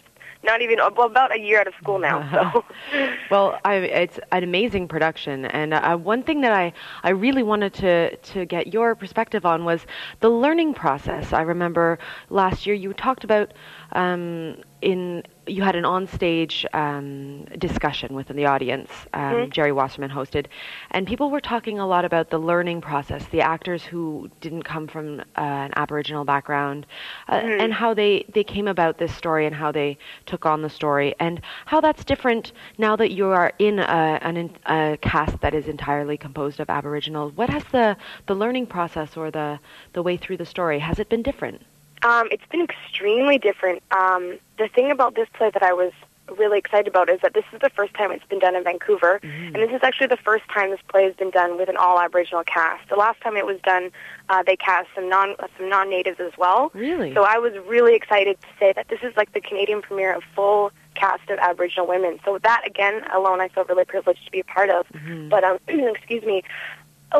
[0.44, 2.52] not even well, about a year out of school now.
[2.52, 2.64] So.
[3.30, 6.72] well, I, it's an amazing production, and uh, one thing that I,
[7.02, 9.86] I really wanted to to get your perspective on was
[10.20, 11.32] the learning process.
[11.32, 11.98] I remember
[12.30, 13.52] last year you talked about
[13.94, 18.90] um, in you had an onstage um, discussion within the audience.
[19.12, 19.50] Um, mm-hmm.
[19.50, 20.46] Jerry Wasserman hosted,
[20.90, 23.26] and people were talking a lot about the learning process.
[23.26, 26.86] The actors who didn't come from uh, an Aboriginal background,
[27.28, 27.60] uh, mm-hmm.
[27.60, 31.14] and how they they came about this story and how they took on the story,
[31.20, 35.66] and how that's different now that you are in a, an, a cast that is
[35.66, 37.32] entirely composed of Aboriginals.
[37.36, 39.60] What has the the learning process or the
[39.92, 41.62] the way through the story has it been different?
[42.04, 43.82] Um, it's been extremely different.
[43.90, 45.92] Um, the thing about this play that I was
[46.38, 49.20] really excited about is that this is the first time it's been done in Vancouver,
[49.22, 49.54] mm-hmm.
[49.54, 52.00] and this is actually the first time this play has been done with an all
[52.00, 52.88] Aboriginal cast.
[52.88, 53.90] The last time it was done,
[54.28, 56.70] uh, they cast some non uh, some non natives as well.
[56.74, 57.14] Really?
[57.14, 60.22] So I was really excited to say that this is like the Canadian premiere of
[60.34, 62.20] full cast of Aboriginal women.
[62.24, 64.86] So that again alone, I feel really privileged to be a part of.
[64.88, 65.28] Mm-hmm.
[65.28, 66.42] But um, excuse me,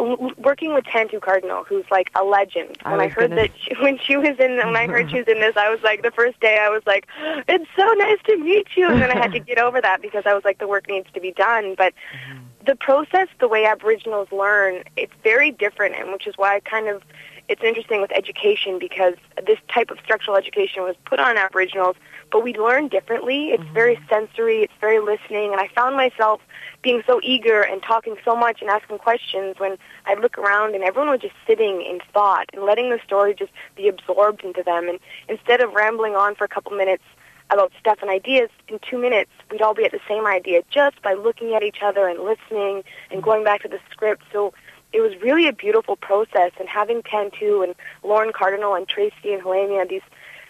[0.03, 2.79] working with Tantoo Cardinal, who's like a legend.
[2.83, 3.43] When I, I heard gonna...
[3.43, 5.81] that she, when she was in, when I heard she was in this, I was
[5.83, 7.07] like, the first day, I was like,
[7.49, 10.25] it's so nice to meet you, and then I had to get over that because
[10.27, 11.75] I was like, the work needs to be done.
[11.77, 11.95] But
[12.29, 12.41] mm-hmm.
[12.67, 16.89] the process, the way Aboriginals learn, it's very different, and which is why I kind
[16.89, 17.03] of,
[17.49, 19.15] it's interesting with education because
[19.47, 21.97] this type of structural education was put on Aboriginals,
[22.33, 23.51] but we learn differently.
[23.51, 23.75] It's mm-hmm.
[23.75, 26.41] very sensory, it's very listening, and I found myself
[26.83, 29.77] being so eager and talking so much and asking questions when
[30.07, 33.53] I'd look around and everyone was just sitting in thought and letting the story just
[33.77, 34.89] be absorbed into them.
[34.89, 37.05] And instead of rambling on for a couple minutes
[37.51, 41.01] about stuff and ideas, in two minutes we'd all be at the same idea just
[41.03, 44.23] by looking at each other and listening and going back to the script.
[44.33, 44.53] So
[44.95, 46.53] it was really a beautiful process.
[46.59, 50.03] And having Tantoo and Lorne Cardinal and Tracy and Helamia, these,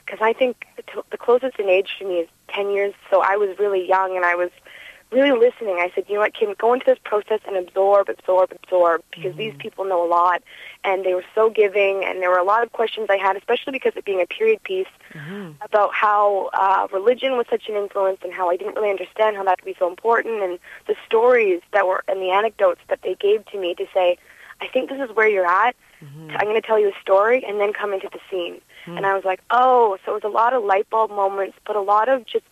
[0.04, 0.66] because I think
[1.10, 2.94] the closest in age to me is 10 years.
[3.10, 4.50] So I was really young and I was
[5.14, 5.76] really listening.
[5.76, 9.30] I said, you know what, Kim, go into this process and absorb, absorb, absorb, because
[9.30, 9.38] mm-hmm.
[9.38, 10.42] these people know a lot,
[10.82, 13.72] and they were so giving, and there were a lot of questions I had, especially
[13.72, 15.52] because it being a period piece, mm-hmm.
[15.62, 19.44] about how uh, religion was such an influence and how I didn't really understand how
[19.44, 23.14] that could be so important, and the stories that were and the anecdotes that they
[23.14, 24.18] gave to me to say,
[24.64, 25.76] I think this is where you're at.
[26.02, 26.30] Mm-hmm.
[26.30, 28.60] I'm going to tell you a story and then come into the scene.
[28.86, 28.96] Mm-hmm.
[28.96, 31.76] And I was like, oh, so it was a lot of light bulb moments, but
[31.76, 32.44] a lot of just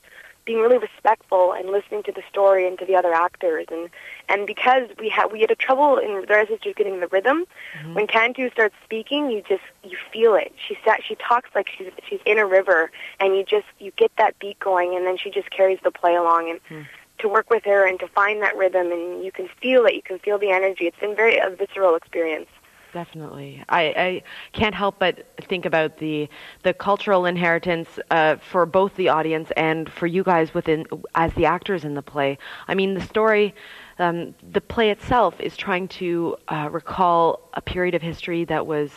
[0.45, 3.89] being really respectful and listening to the story and to the other actors and
[4.29, 7.45] and because we had we had a trouble in the just getting the rhythm
[7.79, 7.95] mm-hmm.
[7.95, 11.93] when Tantoo starts speaking you just you feel it she sat she talks like she's
[12.09, 12.91] she's in a river
[13.21, 16.17] and you just you get that beat going and then she just carries the play
[16.17, 16.87] along and mm.
[17.19, 19.95] To work with her and to find that rhythm and you can feel it.
[19.95, 20.87] You can feel the energy.
[20.87, 22.49] It's been very a visceral experience.
[22.93, 26.29] Definitely, I, I can't help but think about the
[26.63, 30.85] the cultural inheritance uh, for both the audience and for you guys within
[31.15, 32.37] as the actors in the play.
[32.69, 33.55] I mean, the story,
[33.99, 38.91] um, the play itself is trying to uh, recall a period of history that was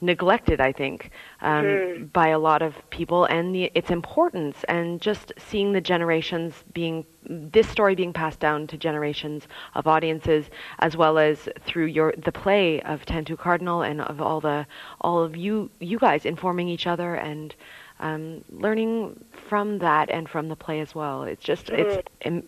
[0.00, 1.10] neglected, I think,
[1.42, 6.64] um, by a lot of people, and the, its importance, and just seeing the generations
[6.72, 10.48] being this story being passed down to generations of audiences,
[10.78, 14.66] as well as through your the play of Tantoo Cardinal and of all the
[15.00, 17.54] all of you you guys informing each other and.
[18.02, 21.24] Um, learning from that and from the play as well.
[21.24, 22.02] It's just it's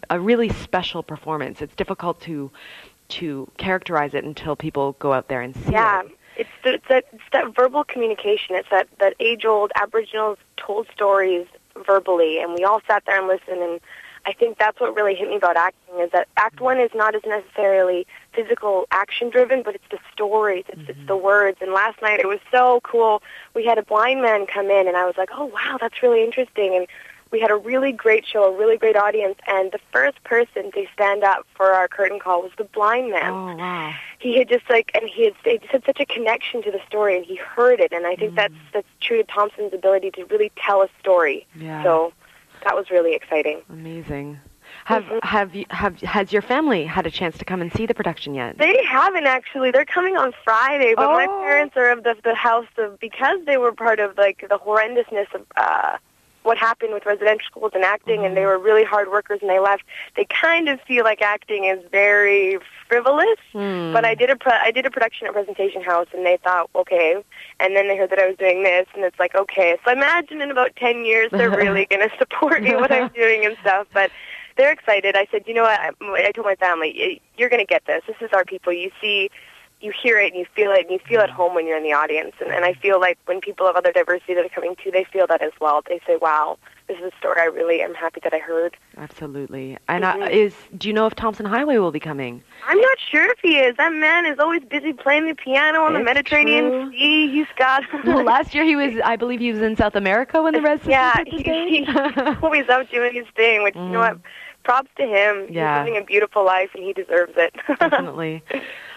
[0.08, 1.60] a really special performance.
[1.60, 2.50] It's difficult to
[3.08, 6.18] to characterize it until people go out there and see Yeah, it.
[6.36, 8.56] It's, the, it's that it's that verbal communication.
[8.56, 11.46] It's that that age old Aboriginals told stories
[11.86, 13.62] verbally, and we all sat there and listened.
[13.62, 13.80] And
[14.24, 17.14] I think that's what really hit me about acting is that Act One is not
[17.14, 21.24] as necessarily physical action driven, but it's the stories, it's, it's the mm-hmm.
[21.24, 21.58] words.
[21.60, 23.22] And last night it was so cool.
[23.54, 26.24] We had a blind man come in, and I was like, oh wow, that's really
[26.24, 26.74] interesting.
[26.74, 26.86] And
[27.32, 30.86] we had a really great show, a really great audience, and the first person to
[30.92, 33.94] stand up for our curtain call was the blind man Oh wow!
[34.18, 36.80] he had just like and he had, he just had such a connection to the
[36.86, 40.24] story and he heard it and I think that's that's true to Tomson's ability to
[40.26, 41.46] really tell a story.
[41.56, 41.82] Yeah.
[41.82, 42.12] So
[42.64, 43.62] that was really exciting.
[43.70, 44.38] Amazing.
[44.84, 47.94] Have have you have has your family had a chance to come and see the
[47.94, 48.58] production yet?
[48.58, 49.70] They haven't actually.
[49.70, 51.40] They're coming on Friday, but my Oh.
[51.42, 55.32] parents are of the the house of because they were part of like the horrendousness
[55.34, 55.98] of uh
[56.42, 58.48] what happened with residential schools and acting and they mm-hmm.
[58.48, 59.84] were really hard workers and they left.
[60.16, 63.38] They kind of feel like acting is very frivolous.
[63.52, 63.92] Hmm.
[63.92, 66.68] But I did a pro- I did a production at Presentation House, and they thought,
[66.74, 67.22] okay.
[67.60, 69.78] And then they heard that I was doing this, and it's like, okay.
[69.84, 73.08] So I imagine in about ten years they're really going to support me what I'm
[73.08, 73.86] doing and stuff.
[73.94, 74.10] But
[74.56, 75.16] they're excited.
[75.16, 75.80] I said, you know what?
[75.80, 75.90] I,
[76.26, 78.02] I told my family, "Y- you're going to get this.
[78.06, 78.72] This is our people.
[78.72, 79.30] You see,
[79.82, 81.34] you hear it, and you feel it, and you feel at mm.
[81.34, 82.34] home when you're in the audience.
[82.40, 85.04] And, and I feel like when people of other diversity that are coming too, they
[85.04, 85.82] feel that as well.
[85.88, 86.58] They say, wow,
[86.88, 88.76] this is a story I really am happy that I heard.
[88.96, 89.78] Absolutely.
[89.88, 90.30] And uh, mm-hmm.
[90.30, 92.42] is do you know if Tomson Highway will be coming?
[92.66, 93.76] I'm not sure if he is.
[93.76, 96.90] That man is always busy playing the piano on the Mediterranean true.
[96.92, 97.30] Sea.
[97.32, 97.84] He's got.
[98.04, 100.84] Well, last year he was, I believe, he was in South America when the rest.
[100.86, 101.86] Yeah, the he, stage.
[101.86, 101.88] he's
[102.42, 103.62] always out doing his thing.
[103.62, 104.16] Which you know what?
[104.16, 104.22] Mm.
[104.64, 105.46] Props to him.
[105.50, 105.78] Yeah.
[105.78, 107.54] He's living a beautiful life, and he deserves it.
[107.78, 108.42] definitely.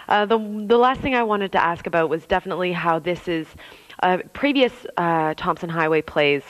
[0.07, 0.37] Uh, the
[0.67, 3.47] the last thing I wanted to ask about was definitely how this is.
[4.03, 6.43] Uh, previous uh, Tomson Highway plays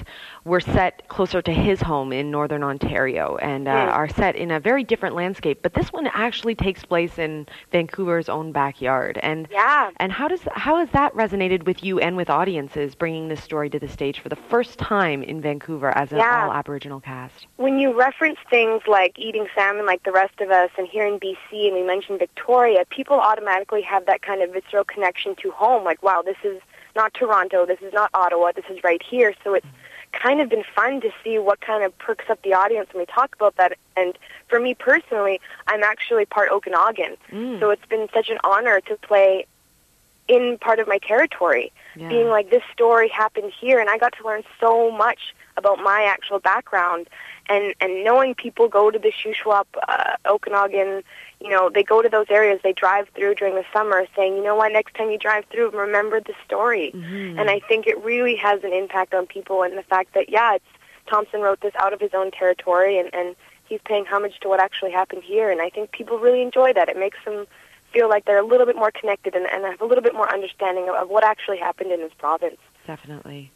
[0.45, 4.59] were set closer to his home in northern Ontario and uh, are set in a
[4.59, 5.59] very different landscape.
[5.63, 9.19] But this one actually takes place in Vancouver's own backyard.
[9.23, 9.89] And Yeah.
[9.97, 13.71] and how does how has that resonated with you and with audiences bringing this story
[13.71, 16.45] to the stage for the first time in Vancouver as an Yeah.
[16.45, 17.47] all Aboriginal cast?
[17.57, 21.17] when you reference things like eating salmon like the rest of us and here in
[21.19, 25.83] BC and we mentioned Victoria, people automatically have that kind of visceral connection to home.
[25.83, 26.61] Like, wow, this is
[26.95, 29.33] not Toronto, this is not Ottawa, this is right here.
[29.43, 29.65] So it's
[30.15, 33.05] kind of been fun to see what kind of perks up the audience when we
[33.05, 33.77] talk about that.
[33.95, 37.17] And for me personally, I'm actually part Okanagan.
[37.59, 39.45] So it's been such an honor to play
[40.27, 42.09] in part of my territory, Yeah.
[42.09, 46.03] being like this story happened here, and I got to learn so much about my
[46.03, 47.07] actual background,
[47.47, 51.03] and and knowing people go to the Shuswap, uh, Okanagan,
[51.45, 54.43] you know, they go to those areas, they drive through during the summer, saying, you
[54.43, 57.37] know what, next time you drive through, remember the story, mm-hmm.
[57.37, 60.55] and I think it really has an impact on people, and the fact that yeah,
[60.55, 60.65] it's
[61.07, 63.35] Tomson wrote this out of his own territory, and and
[63.69, 66.89] he's paying homage to what actually happened here, and I think people really enjoy that.
[66.89, 67.45] It makes them
[67.93, 70.31] feel like they're a little bit more connected and, and have a little bit more
[70.33, 72.57] understanding of, of what actually happened in his province.
[72.87, 73.51] Definitely.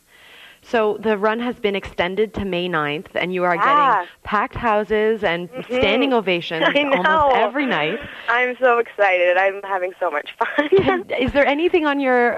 [0.70, 3.62] So the run has been extended to May 9th, and you are Yeah.
[3.62, 3.92] Mm-hmm.
[4.02, 8.00] getting packed houses and standing ovations almost every night.
[8.28, 9.36] I'm so excited.
[9.38, 10.70] I'm having so much fun.
[10.70, 12.38] Can- Is there anything on your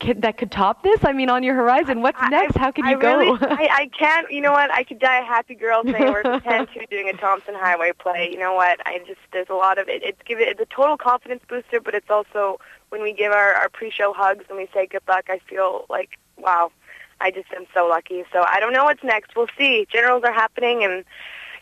[0.00, 1.04] kid that could top this?
[1.04, 2.56] I mean, on your horizon, what's I- next?
[2.56, 3.16] How can I you go?
[3.18, 4.30] Really, I, I can't.
[4.32, 4.72] You know what?
[4.72, 8.28] I could die a happy girl saying we're content to doing a Tomson Highway play.
[8.32, 8.84] You know what?
[8.86, 10.02] I just there's a lot of it.
[10.02, 12.58] It's give it it's a total confidence booster, but it's also
[12.88, 15.26] when we give our, our pre-show hugs and we say good luck.
[15.28, 16.72] I feel like wow.
[17.20, 18.24] I just am so lucky.
[18.32, 19.36] So I don't know what's next.
[19.36, 19.86] We'll see.
[19.90, 21.04] Generals are happening, and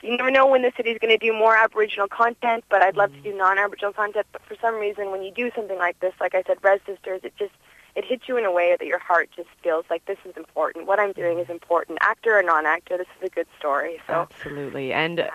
[0.03, 2.65] you never know when the city's going to do more Aboriginal content.
[2.69, 4.27] But I'd love to do non-Aboriginal content.
[4.33, 7.21] But for some reason, when you do something like this, like I said, Rez Sisters,
[7.25, 7.53] it just
[7.97, 10.87] it hits you in a way that your heart just feels like this is important.
[10.87, 11.97] What I'm doing is important.
[12.03, 13.99] Actor or non-actor, this is a good story.
[14.07, 14.93] So Absolutely.
[14.93, 15.29] And uh,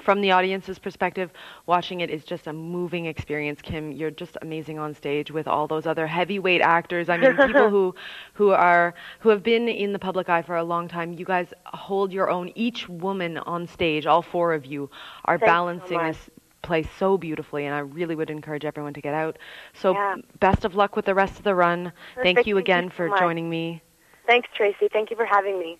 [0.00, 1.30] from the audience's perspective,
[1.66, 3.62] watching it is just a moving experience.
[3.62, 7.08] Kim, you're just amazing on stage with all those other heavyweight actors.
[7.08, 7.94] I mean, people who
[8.32, 11.12] who are who have been in the public eye for a long time.
[11.12, 12.50] You guys hold your own.
[12.56, 14.90] Each woman on stage, all four of you,
[15.26, 16.30] are Thank you so balancing this
[16.62, 19.36] play so beautifully and I really would encourage everyone to get out.
[19.74, 20.16] So Yeah.
[20.40, 21.92] best of luck with the rest of the run.
[22.14, 22.26] Thank Perfect.
[22.26, 23.18] you Thank you again so for much.
[23.20, 23.82] joining me.
[24.26, 24.88] thanks, Tracy.
[24.92, 25.78] Thank you for having me.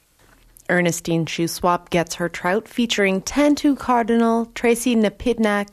[0.71, 5.73] Ernestine Shuswap gets her trout, featuring Tantoo Cardinal, Tracey Nepinak,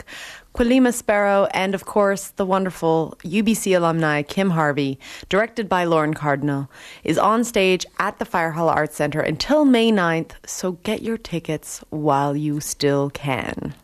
[0.54, 4.98] Quelemia Sparrow, and of course the wonderful UBC alumni Kim Harvey,
[5.28, 6.68] directed by Lorne Cardinal,
[7.04, 11.84] is on stage at the Firehall Arts Center until May 9th, so get your tickets
[11.90, 13.74] while you still can.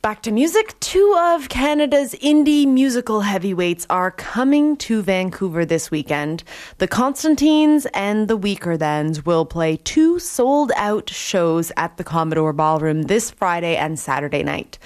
[0.00, 0.78] Back to music.
[0.78, 6.44] Two of Canada's indie musical heavyweights are coming to Vancouver this weekend.
[6.78, 13.02] The Constantines and the Weakerthans will play two sold out shows at the Commodore Ballroom
[13.02, 14.78] this Friday and Saturday night.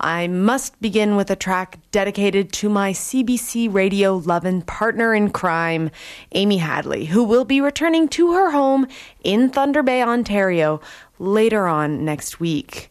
[0.00, 5.92] I must begin with a track dedicated to my CBC radio loving partner in crime,
[6.32, 8.88] Amy Hadley, who will be returning to her home
[9.22, 10.80] in Thunder Bay, Ontario
[11.20, 12.90] later on next week.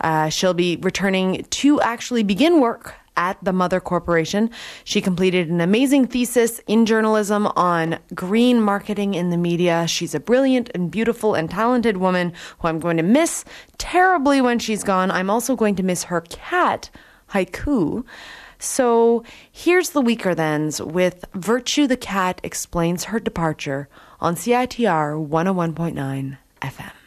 [0.00, 4.50] Uh, she'll be returning to actually begin work at the Mother Corporation.
[4.82, 9.86] She completed an amazing thesis in journalism on green marketing in the media.
[9.86, 13.44] She's a brilliant and beautiful and talented woman who I'm going to miss
[13.76, 15.10] terribly when she's gone.
[15.10, 16.88] I'm also going to miss her cat,
[17.32, 18.04] Haiku.
[18.58, 19.22] So
[19.52, 23.88] here's the Weakerthans with Virtue the Cat explains her departure
[24.20, 26.99] on CITR 101.9 FM.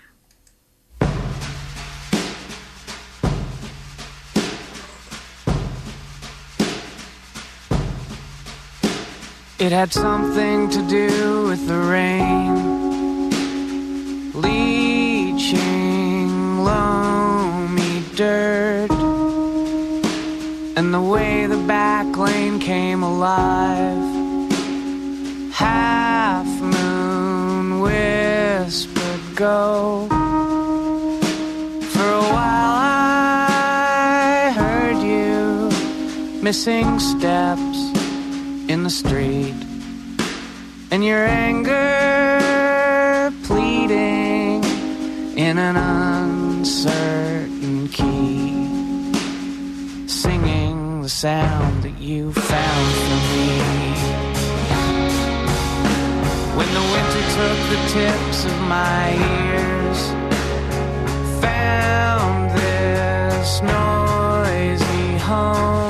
[9.66, 13.30] It had something to do with the rain
[14.34, 15.78] leaching
[16.66, 18.92] loamy dirt
[20.76, 24.04] and the way the back lane came alive.
[25.54, 30.10] Half moon whispered, Go.
[31.94, 32.76] For a while
[34.46, 35.72] I heard you
[36.42, 37.94] missing steps
[38.68, 39.43] in the street
[40.94, 41.74] and your anger
[43.42, 44.64] pleading
[45.36, 47.08] in an uncertain
[47.88, 48.68] key.
[50.08, 53.48] Singing the sound that you found for me.
[56.58, 59.06] When the winter took the tips of my
[59.42, 60.00] ears
[61.42, 65.83] found this noisy home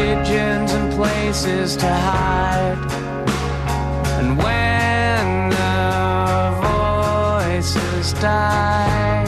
[0.00, 2.78] pigeons and places to hide.
[4.18, 5.82] And when the
[6.68, 9.24] voices die,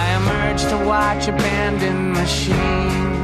[0.00, 3.15] I emerge to watch abandoned machines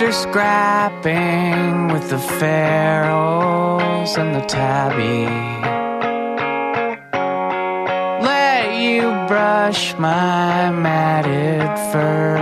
[0.00, 5.26] After scrapping with the ferals and the tabby,
[8.24, 12.38] let you brush my matted fur.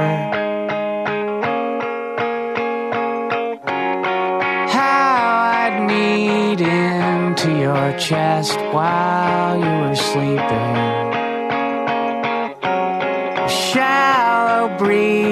[4.71, 10.77] How I'd knead into your chest while you were sleeping.
[13.49, 15.28] Shallow breathing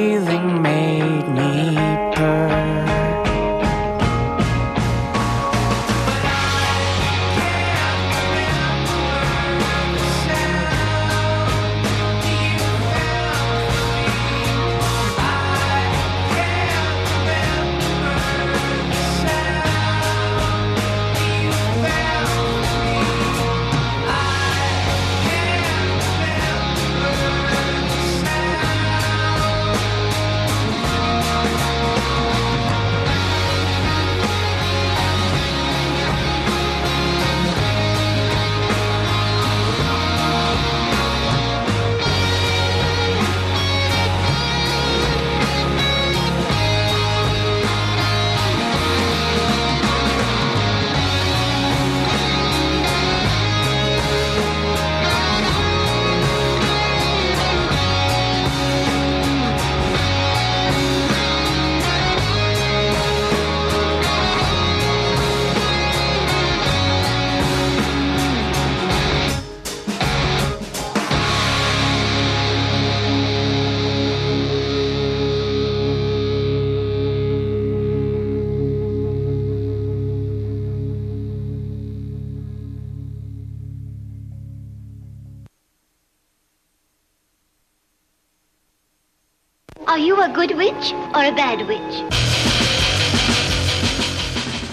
[89.87, 91.81] Are you a good witch or a bad witch?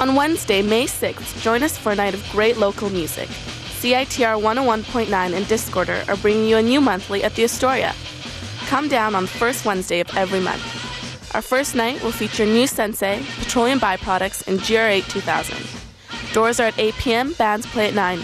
[0.01, 3.29] On Wednesday, May 6th, join us for a night of great local music.
[3.79, 7.93] CITR 101.9 and Discorder are bringing you a new monthly at the Astoria.
[8.65, 10.63] Come down on the first Wednesday of every month.
[11.35, 16.33] Our first night will feature New Sensei, Petroleum Byproducts, and GR8 2000.
[16.33, 18.19] Doors are at 8 p.m., bands play at 9.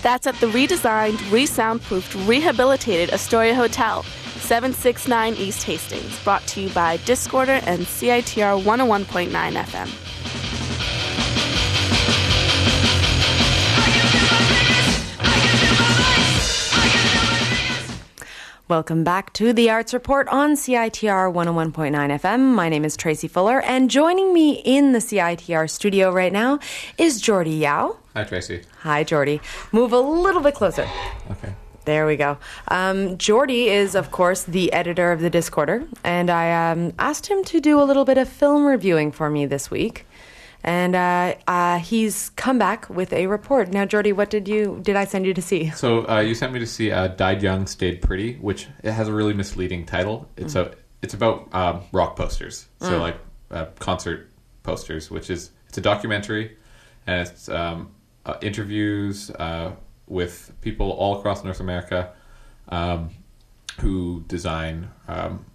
[0.00, 4.04] That's at the redesigned, re-soundproofed, rehabilitated Astoria Hotel,
[4.40, 10.10] 769 East Hastings, brought to you by Discorder and CITR 101.9 FM.
[18.70, 22.54] Welcome back to the Arts Report on CITR 101.9 FM.
[22.54, 26.60] My name is Tracy Fuller, and joining me in the CITR studio right now
[26.96, 27.96] is Jordie Yow.
[28.14, 28.62] Hi, Tracy.
[28.82, 29.40] Hi, Jordie.
[29.72, 30.88] Move a little bit closer.
[31.32, 31.52] Okay.
[31.90, 32.38] There we go.
[32.68, 37.42] Um, Jordie is, of course, the editor of the Discorder, and I um, asked him
[37.46, 40.06] to do a little bit of film reviewing for me this week.
[40.62, 43.72] And uh, uh, he's come back with a report.
[43.72, 45.70] Now, Jordie, what did you did I send you to see?
[45.70, 49.08] So uh, you sent me to see uh, "Died Young, Stayed Pretty," which it has
[49.08, 50.28] a really misleading title.
[50.36, 50.72] It's a
[51.02, 53.00] it's about um, rock posters, so Mm.
[53.00, 53.16] like
[53.50, 54.30] uh, concert
[54.62, 56.56] posters, which is it's a documentary,
[57.08, 57.90] and it's um,
[58.26, 59.72] uh, interviews uh,
[60.10, 62.12] with people all across North America
[62.68, 63.08] um,
[63.80, 65.46] who design um,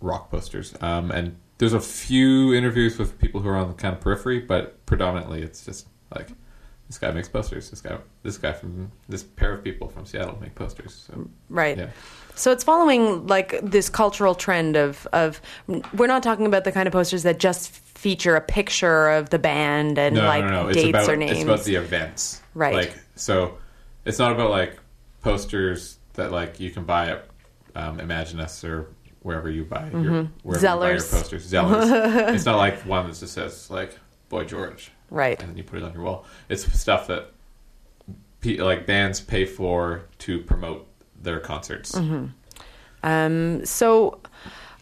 [0.00, 3.94] rock posters, um, and there's a few interviews with people who are on the kind
[3.94, 6.28] of periphery, but predominantly it's just like
[6.88, 7.70] this guy makes posters.
[7.70, 11.06] This guy, this guy from this pair of people from Seattle make posters.
[11.06, 11.78] So, Right.
[11.78, 11.88] Yeah.
[12.34, 15.40] So it's following like this cultural trend of of
[15.94, 19.38] we're not talking about the kind of posters that just feature a picture of the
[19.38, 20.72] band and no, like no, no.
[20.72, 21.32] Dates about or names.
[21.32, 22.42] it's about the events.
[22.54, 22.74] Right.
[22.74, 23.56] Like so,
[24.04, 24.78] it's not about like
[25.22, 27.26] posters that like you can buy at
[27.74, 28.88] um, Imaginus or
[29.22, 30.28] wherever you buy your Mhm.
[30.42, 31.50] wherever you buy your posters.
[31.50, 32.28] Zellers.
[32.34, 33.98] it's not like one that just says like
[34.28, 34.90] Boy George.
[35.10, 35.38] Right.
[35.40, 36.24] And then you put it on your wall.
[36.48, 37.30] It's stuff that
[38.40, 40.86] pe- like bands pay for to promote
[41.20, 41.92] their concerts.
[41.94, 42.30] Mhm.
[43.04, 44.20] Um, so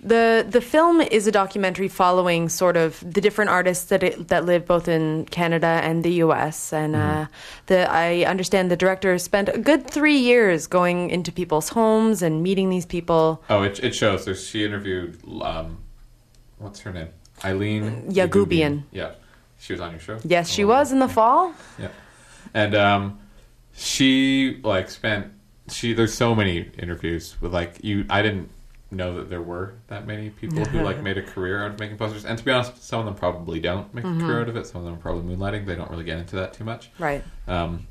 [0.03, 4.46] the the film is a documentary following sort of the different artists that it, that
[4.46, 6.72] live both in Canada and the U.S.
[6.72, 7.26] And uh,
[7.66, 12.42] the I understand the director spent a good three years going into people's homes and
[12.42, 13.42] meeting these people.
[13.51, 14.24] Oh, it, it shows.
[14.24, 15.18] There's she interviewed.
[15.42, 15.78] Um,
[16.59, 17.09] what's her name?
[17.44, 18.84] Eileen Yaghoobian.
[18.92, 19.12] Yeah,
[19.59, 20.18] she was on your show.
[20.24, 21.53] Yes, she was in the fall.
[21.78, 21.88] Yeah,
[22.55, 23.18] and um,
[23.74, 25.32] she like spent
[25.70, 25.92] she.
[25.92, 28.07] There's so many interviews with like you.
[28.09, 28.51] I didn't
[28.91, 31.97] know that there were that many people who like made a career out of making
[31.97, 32.24] posters.
[32.24, 34.18] And to be honest, some of them probably don't make Mhm.
[34.18, 34.66] a career out of it.
[34.66, 35.64] Some of them are probably moonlighting.
[35.66, 36.91] They don't really get into that too much.
[36.99, 37.22] Right.
[37.47, 37.86] Um,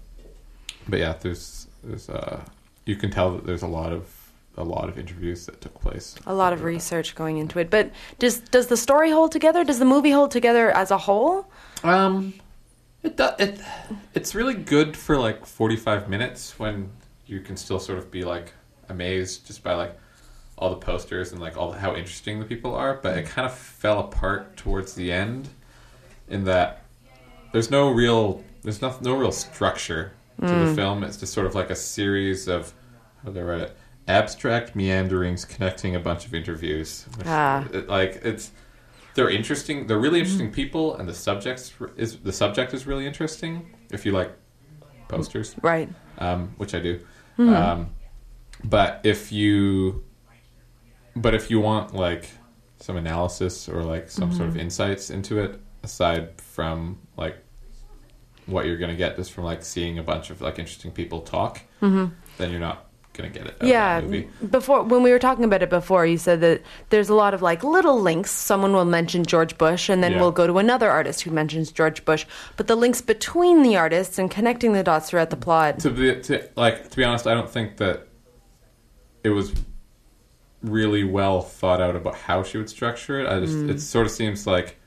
[0.88, 2.42] but yeah, there's there's uh,
[2.86, 4.14] you can tell that there's a lot of
[4.58, 6.16] a lot of interviews that took place.
[6.26, 9.64] A lot of research going into it, but does does the story hold together?
[9.64, 11.50] Does the movie hold together as a whole?
[11.84, 12.34] Um,
[13.04, 13.36] it does.
[13.40, 13.62] it
[14.14, 16.90] it's really good for like 45 minutes when
[17.26, 18.52] you can still sort of be like
[18.90, 19.98] amazed just by like
[20.60, 23.54] all the posters and like all how interesting the people are, but it kind of
[23.56, 25.50] fell apart towards the end
[26.28, 26.84] in that
[27.54, 30.76] there's no real there's no, no real structure to the Mm.
[30.76, 31.04] film.
[31.04, 32.74] It's just sort of like a series of
[33.24, 33.78] how do I write it?
[34.08, 37.06] Abstract meanderings connecting a bunch of interviews.
[37.18, 37.66] Which, Ah.
[37.74, 38.52] it- like it's
[39.16, 39.88] they're interesting.
[39.88, 43.76] They're really interesting people, and the subjects is the subject is really interesting.
[43.92, 44.32] If you like
[45.08, 45.90] posters, Right.
[46.20, 47.00] Um, which I do.
[47.38, 47.56] Mhm.
[47.56, 47.90] Um,
[48.64, 50.04] but if you,
[51.22, 52.30] but if you want like
[52.80, 54.62] some analysis or like some sort of Mhm.
[54.62, 57.38] insights into it, aside from like
[58.46, 61.62] what you're gonna get just from like seeing a bunch of like interesting people talk,
[61.82, 62.12] Mhm.
[62.38, 63.56] then you're not gonna get it.
[63.62, 64.30] Out yeah of that movie.
[64.50, 67.42] before when we were talking about it before you said that there's a lot of
[67.42, 70.22] like little links someone will mention george bush and then Yeah.
[70.22, 74.18] we'll go to another artist who mentions george bush but the links between the artists
[74.20, 77.34] and connecting the dots throughout the plot to be to, like to be honest, I
[77.34, 78.08] don't think that
[79.26, 79.52] it was
[80.62, 83.28] really well thought out about how she would structure it.
[83.28, 83.70] I just Mm.
[83.70, 84.78] it sort of seems like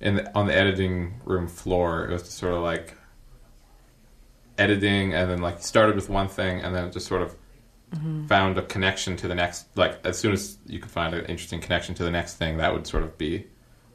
[0.00, 2.94] in the, on the editing room floor, it was just sort of like
[4.56, 7.36] editing, and then like started with one thing, and then it just sort of
[7.94, 8.28] Mhm.
[8.28, 9.66] found a connection to the next.
[9.76, 12.72] Like as soon as you could find an interesting connection to the next thing, that
[12.72, 13.46] would sort of be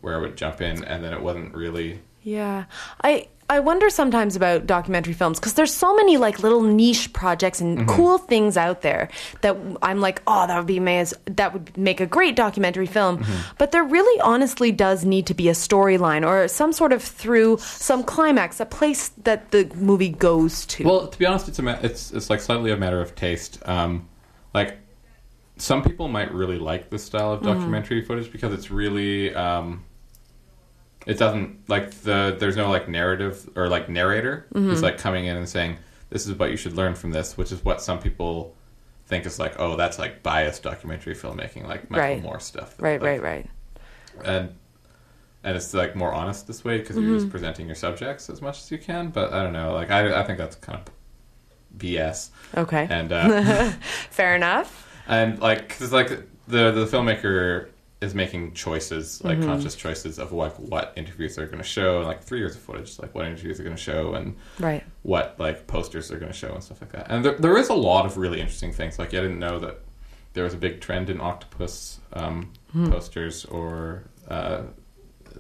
[0.02, 2.02] where I would jump in, and then it wasn't really.
[2.26, 2.64] yeah
[3.04, 7.60] i i wonder sometimes about documentary films because there's so many like little niche projects
[7.62, 7.88] and Mhm.
[7.88, 9.10] cool things out there
[9.42, 13.18] that i'm like oh that would be amazing that would make a great documentary film
[13.20, 13.56] Mm-hmm.
[13.58, 17.58] but there really honestly does need to be a storyline or some sort of through
[17.60, 21.62] some climax a place that the movie goes to Well, to be honest, it's a
[21.64, 23.60] ma- it's it's like slightly a matter of taste.
[23.66, 24.08] Um,
[24.54, 24.78] like
[25.58, 27.46] some people might really like this style of Mhm.
[27.46, 29.84] documentary footage because it's really um,
[31.06, 34.64] it doesn't like the there's no like narrative or like narrator Mhm.
[34.66, 35.78] who's like coming in and saying
[36.10, 38.56] this is what you should learn from this, which is what some people
[39.08, 42.24] think is like oh that's like biased documentary filmmaking like Michael Right.
[42.24, 43.50] Moore stuff Right, Like, right, right.
[44.24, 44.56] and
[45.44, 47.32] and it's like more honest this way because you're just Mhm.
[47.32, 49.10] presenting your subjects as much as you can.
[49.10, 50.86] But I don't know, like I I think that's kind of
[51.78, 52.30] BS.
[52.56, 52.88] Okay.
[52.90, 53.72] And uh,
[54.10, 54.88] Fair enough.
[55.08, 56.10] and like because like
[56.48, 57.68] the the filmmaker
[58.04, 59.46] is making choices like Mhm.
[59.46, 62.62] conscious choices of like what interviews they're going to show and like three years of
[62.62, 64.84] footage like what interviews they're going to show and Right.
[65.04, 67.70] what like posters they're going to show and stuff like that and there, there is
[67.70, 69.80] a lot of really interesting things like i didn't know that
[70.34, 72.92] there was a big trend in octopus um, Hmm.
[72.92, 74.64] posters or uh,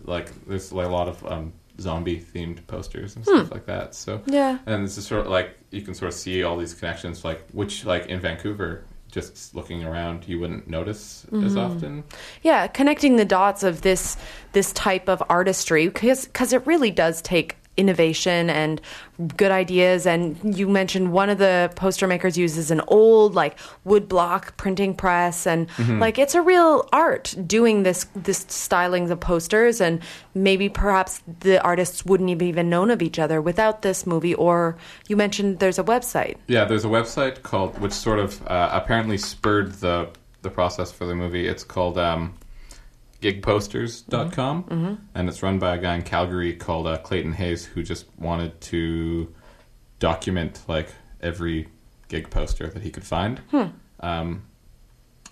[0.05, 4.22] like there's like a lot of um, zombie themed posters and stuff like that so
[4.28, 4.59] Yeah.
[4.68, 7.43] and it's just sort of like you can sort of see all these connections like
[7.51, 11.57] which like in vancouver just looking around you wouldn't notice as Mhm.
[11.57, 12.03] often
[12.41, 14.18] Yeah, connecting the dots of this
[14.53, 18.80] this type of artistry because because it really does take innovation and
[19.38, 20.05] good ideas.
[20.05, 24.93] And you mentioned one of the poster makers uses an old like wood block printing
[24.95, 25.47] press.
[25.47, 25.99] And Mhm.
[25.99, 29.82] like it's a real art doing this this styling of posters.
[29.82, 29.99] And
[30.36, 34.36] maybe perhaps the artists wouldn't have even known of each other without this movie.
[34.36, 34.76] Or
[35.07, 36.36] you mentioned there's a website.
[36.47, 40.09] Yeah there's a website called which sort of uh, apparently spurred the
[40.41, 41.47] the process for the movie.
[41.47, 42.34] It's called um,
[43.24, 44.97] gigposters.com Mhm.
[45.15, 48.59] and it's run by a guy in calgary called uh, clayton hayes who just wanted
[48.61, 49.34] to
[49.99, 50.89] document like
[51.21, 51.67] every
[52.09, 53.63] gig poster that he could find Hmm.
[54.01, 54.43] um,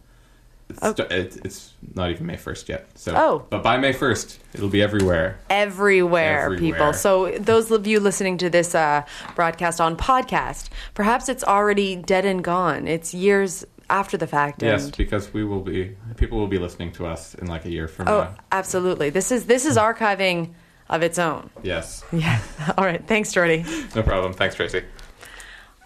[0.70, 2.88] it's, st- it, it's not even May first yet.
[2.94, 3.46] So, Oh.
[3.50, 5.38] but by May first, it'll be everywhere.
[5.50, 6.58] Everywhere, Everywhere.
[6.58, 6.92] people.
[6.92, 9.04] So, those of you listening to this uh,
[9.34, 12.86] broadcast on podcast, perhaps it's already dead and gone.
[12.86, 14.62] It's years after the fact.
[14.62, 17.70] Yes, and- because we will be people will be listening to us in like a
[17.70, 18.34] year from Oh, now.
[18.52, 19.10] absolutely.
[19.10, 19.80] This is this is hmm.
[19.80, 20.50] archiving
[20.88, 21.50] of its own.
[21.62, 22.40] Yes, Yeah.
[22.76, 23.06] All right.
[23.06, 23.64] Thanks, Jordie.
[23.94, 24.32] no problem.
[24.32, 24.82] Thanks, Tracy.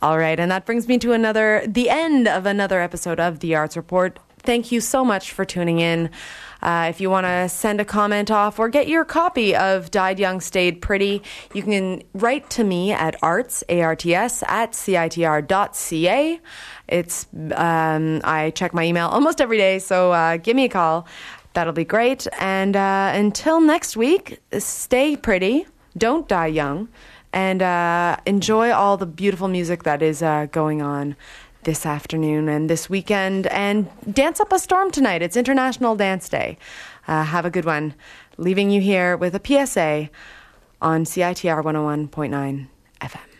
[0.00, 3.54] All right, and that brings me to another the end of another episode of the
[3.54, 4.18] Arts Report.
[4.40, 6.10] Thank you so much for tuning in.
[6.62, 10.18] Uh, if you want to send a comment off or get your copy of Died
[10.18, 16.40] Young, Stayed Pretty, you can write to me at arts, A-R-T-S, at citr.ca.
[16.88, 21.06] It's, um, I check my email almost every day, so uh, give me a call.
[21.54, 22.26] That'll be great.
[22.38, 26.88] And uh, until next week, stay pretty, don't die young,
[27.32, 31.16] and uh, enjoy all the beautiful music that is uh, going on
[31.64, 33.46] this afternoon and this weekend.
[33.48, 35.22] And dance up a storm tonight.
[35.22, 36.58] It's International Dance Day.
[37.08, 37.94] Uh, have a good one.
[38.36, 40.10] Leaving you here with a PSA
[40.80, 42.66] on CITR 101.9
[43.00, 43.31] FM.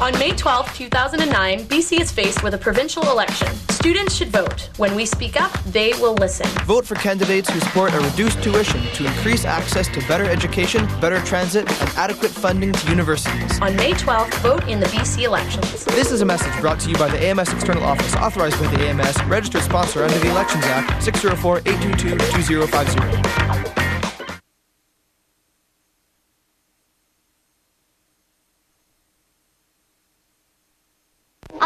[0.00, 3.48] On May 12, 2009, BC is faced with a provincial election.
[3.70, 4.70] Students should vote.
[4.76, 6.46] When we speak up, they will listen.
[6.66, 11.20] Vote for candidates who support a reduced tuition to increase access to better education, better
[11.22, 13.60] transit, and adequate funding to universities.
[13.60, 15.84] On May 12th, vote in the BC elections.
[15.86, 18.80] This is a message brought to you by the AMS External Office, authorized by the
[18.84, 22.10] AMS, registered sponsor under the Elections Act, 604 822
[22.44, 23.87] 2050.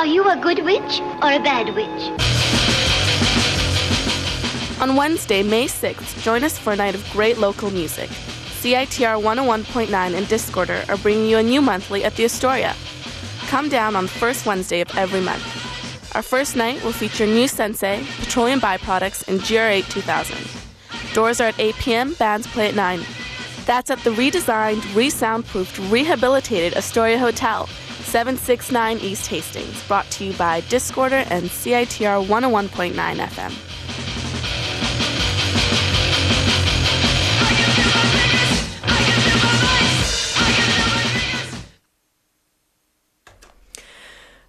[0.02, 2.02] Are you a good witch or a bad witch?
[4.80, 8.10] On Wednesday, May 6th, join us for a night of great local music.
[8.10, 12.74] CITR 101.9 and Discorder are bringing you a new monthly at the Astoria.
[13.46, 15.46] Come down on the first Wednesday of every month.
[16.16, 21.14] Our first night will feature Nu Sensae, Petroleum Byproducts, and GR8 2000.
[21.14, 23.02] Doors are at 8 p.m., bands play at 9.
[23.66, 27.68] That's at the redesigned, re-soundproofed, rehabilitated Astoria Hotel,
[28.12, 33.50] 769 East Hastings, brought to you by Discorder and CITR 101.9 FM.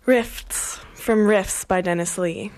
[0.06, 2.52] Rifts from Riffs by Dennis Lee.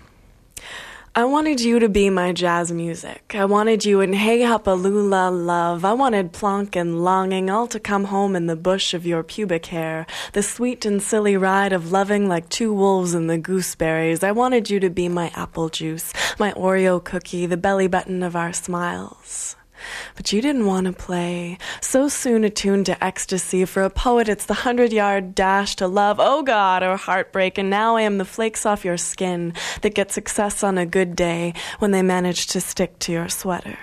[1.18, 3.36] I wanted you to be my jazz music.
[3.36, 5.86] I wanted you in Hey Hapalula Love.
[5.86, 9.68] I wanted plonk and longing, all to come home in the bush of your pubic
[9.68, 10.06] hair.
[10.34, 14.26] The sweet and silly ride of loving like two wolves in the gooseberries.
[14.26, 18.36] I wanted you to be my apple juice, my Oreo cookie, the belly button of
[18.36, 19.56] our smiles.
[20.16, 21.58] But you didn't want to play.
[21.82, 23.66] So soon attuned to ecstasy.
[23.66, 27.58] For a poet, it's the hundred yard dash to love, oh God, or heartbreak.
[27.58, 31.16] And now I am the flakes off your skin that get success on a good
[31.16, 33.78] day when they manage to stick to your sweater.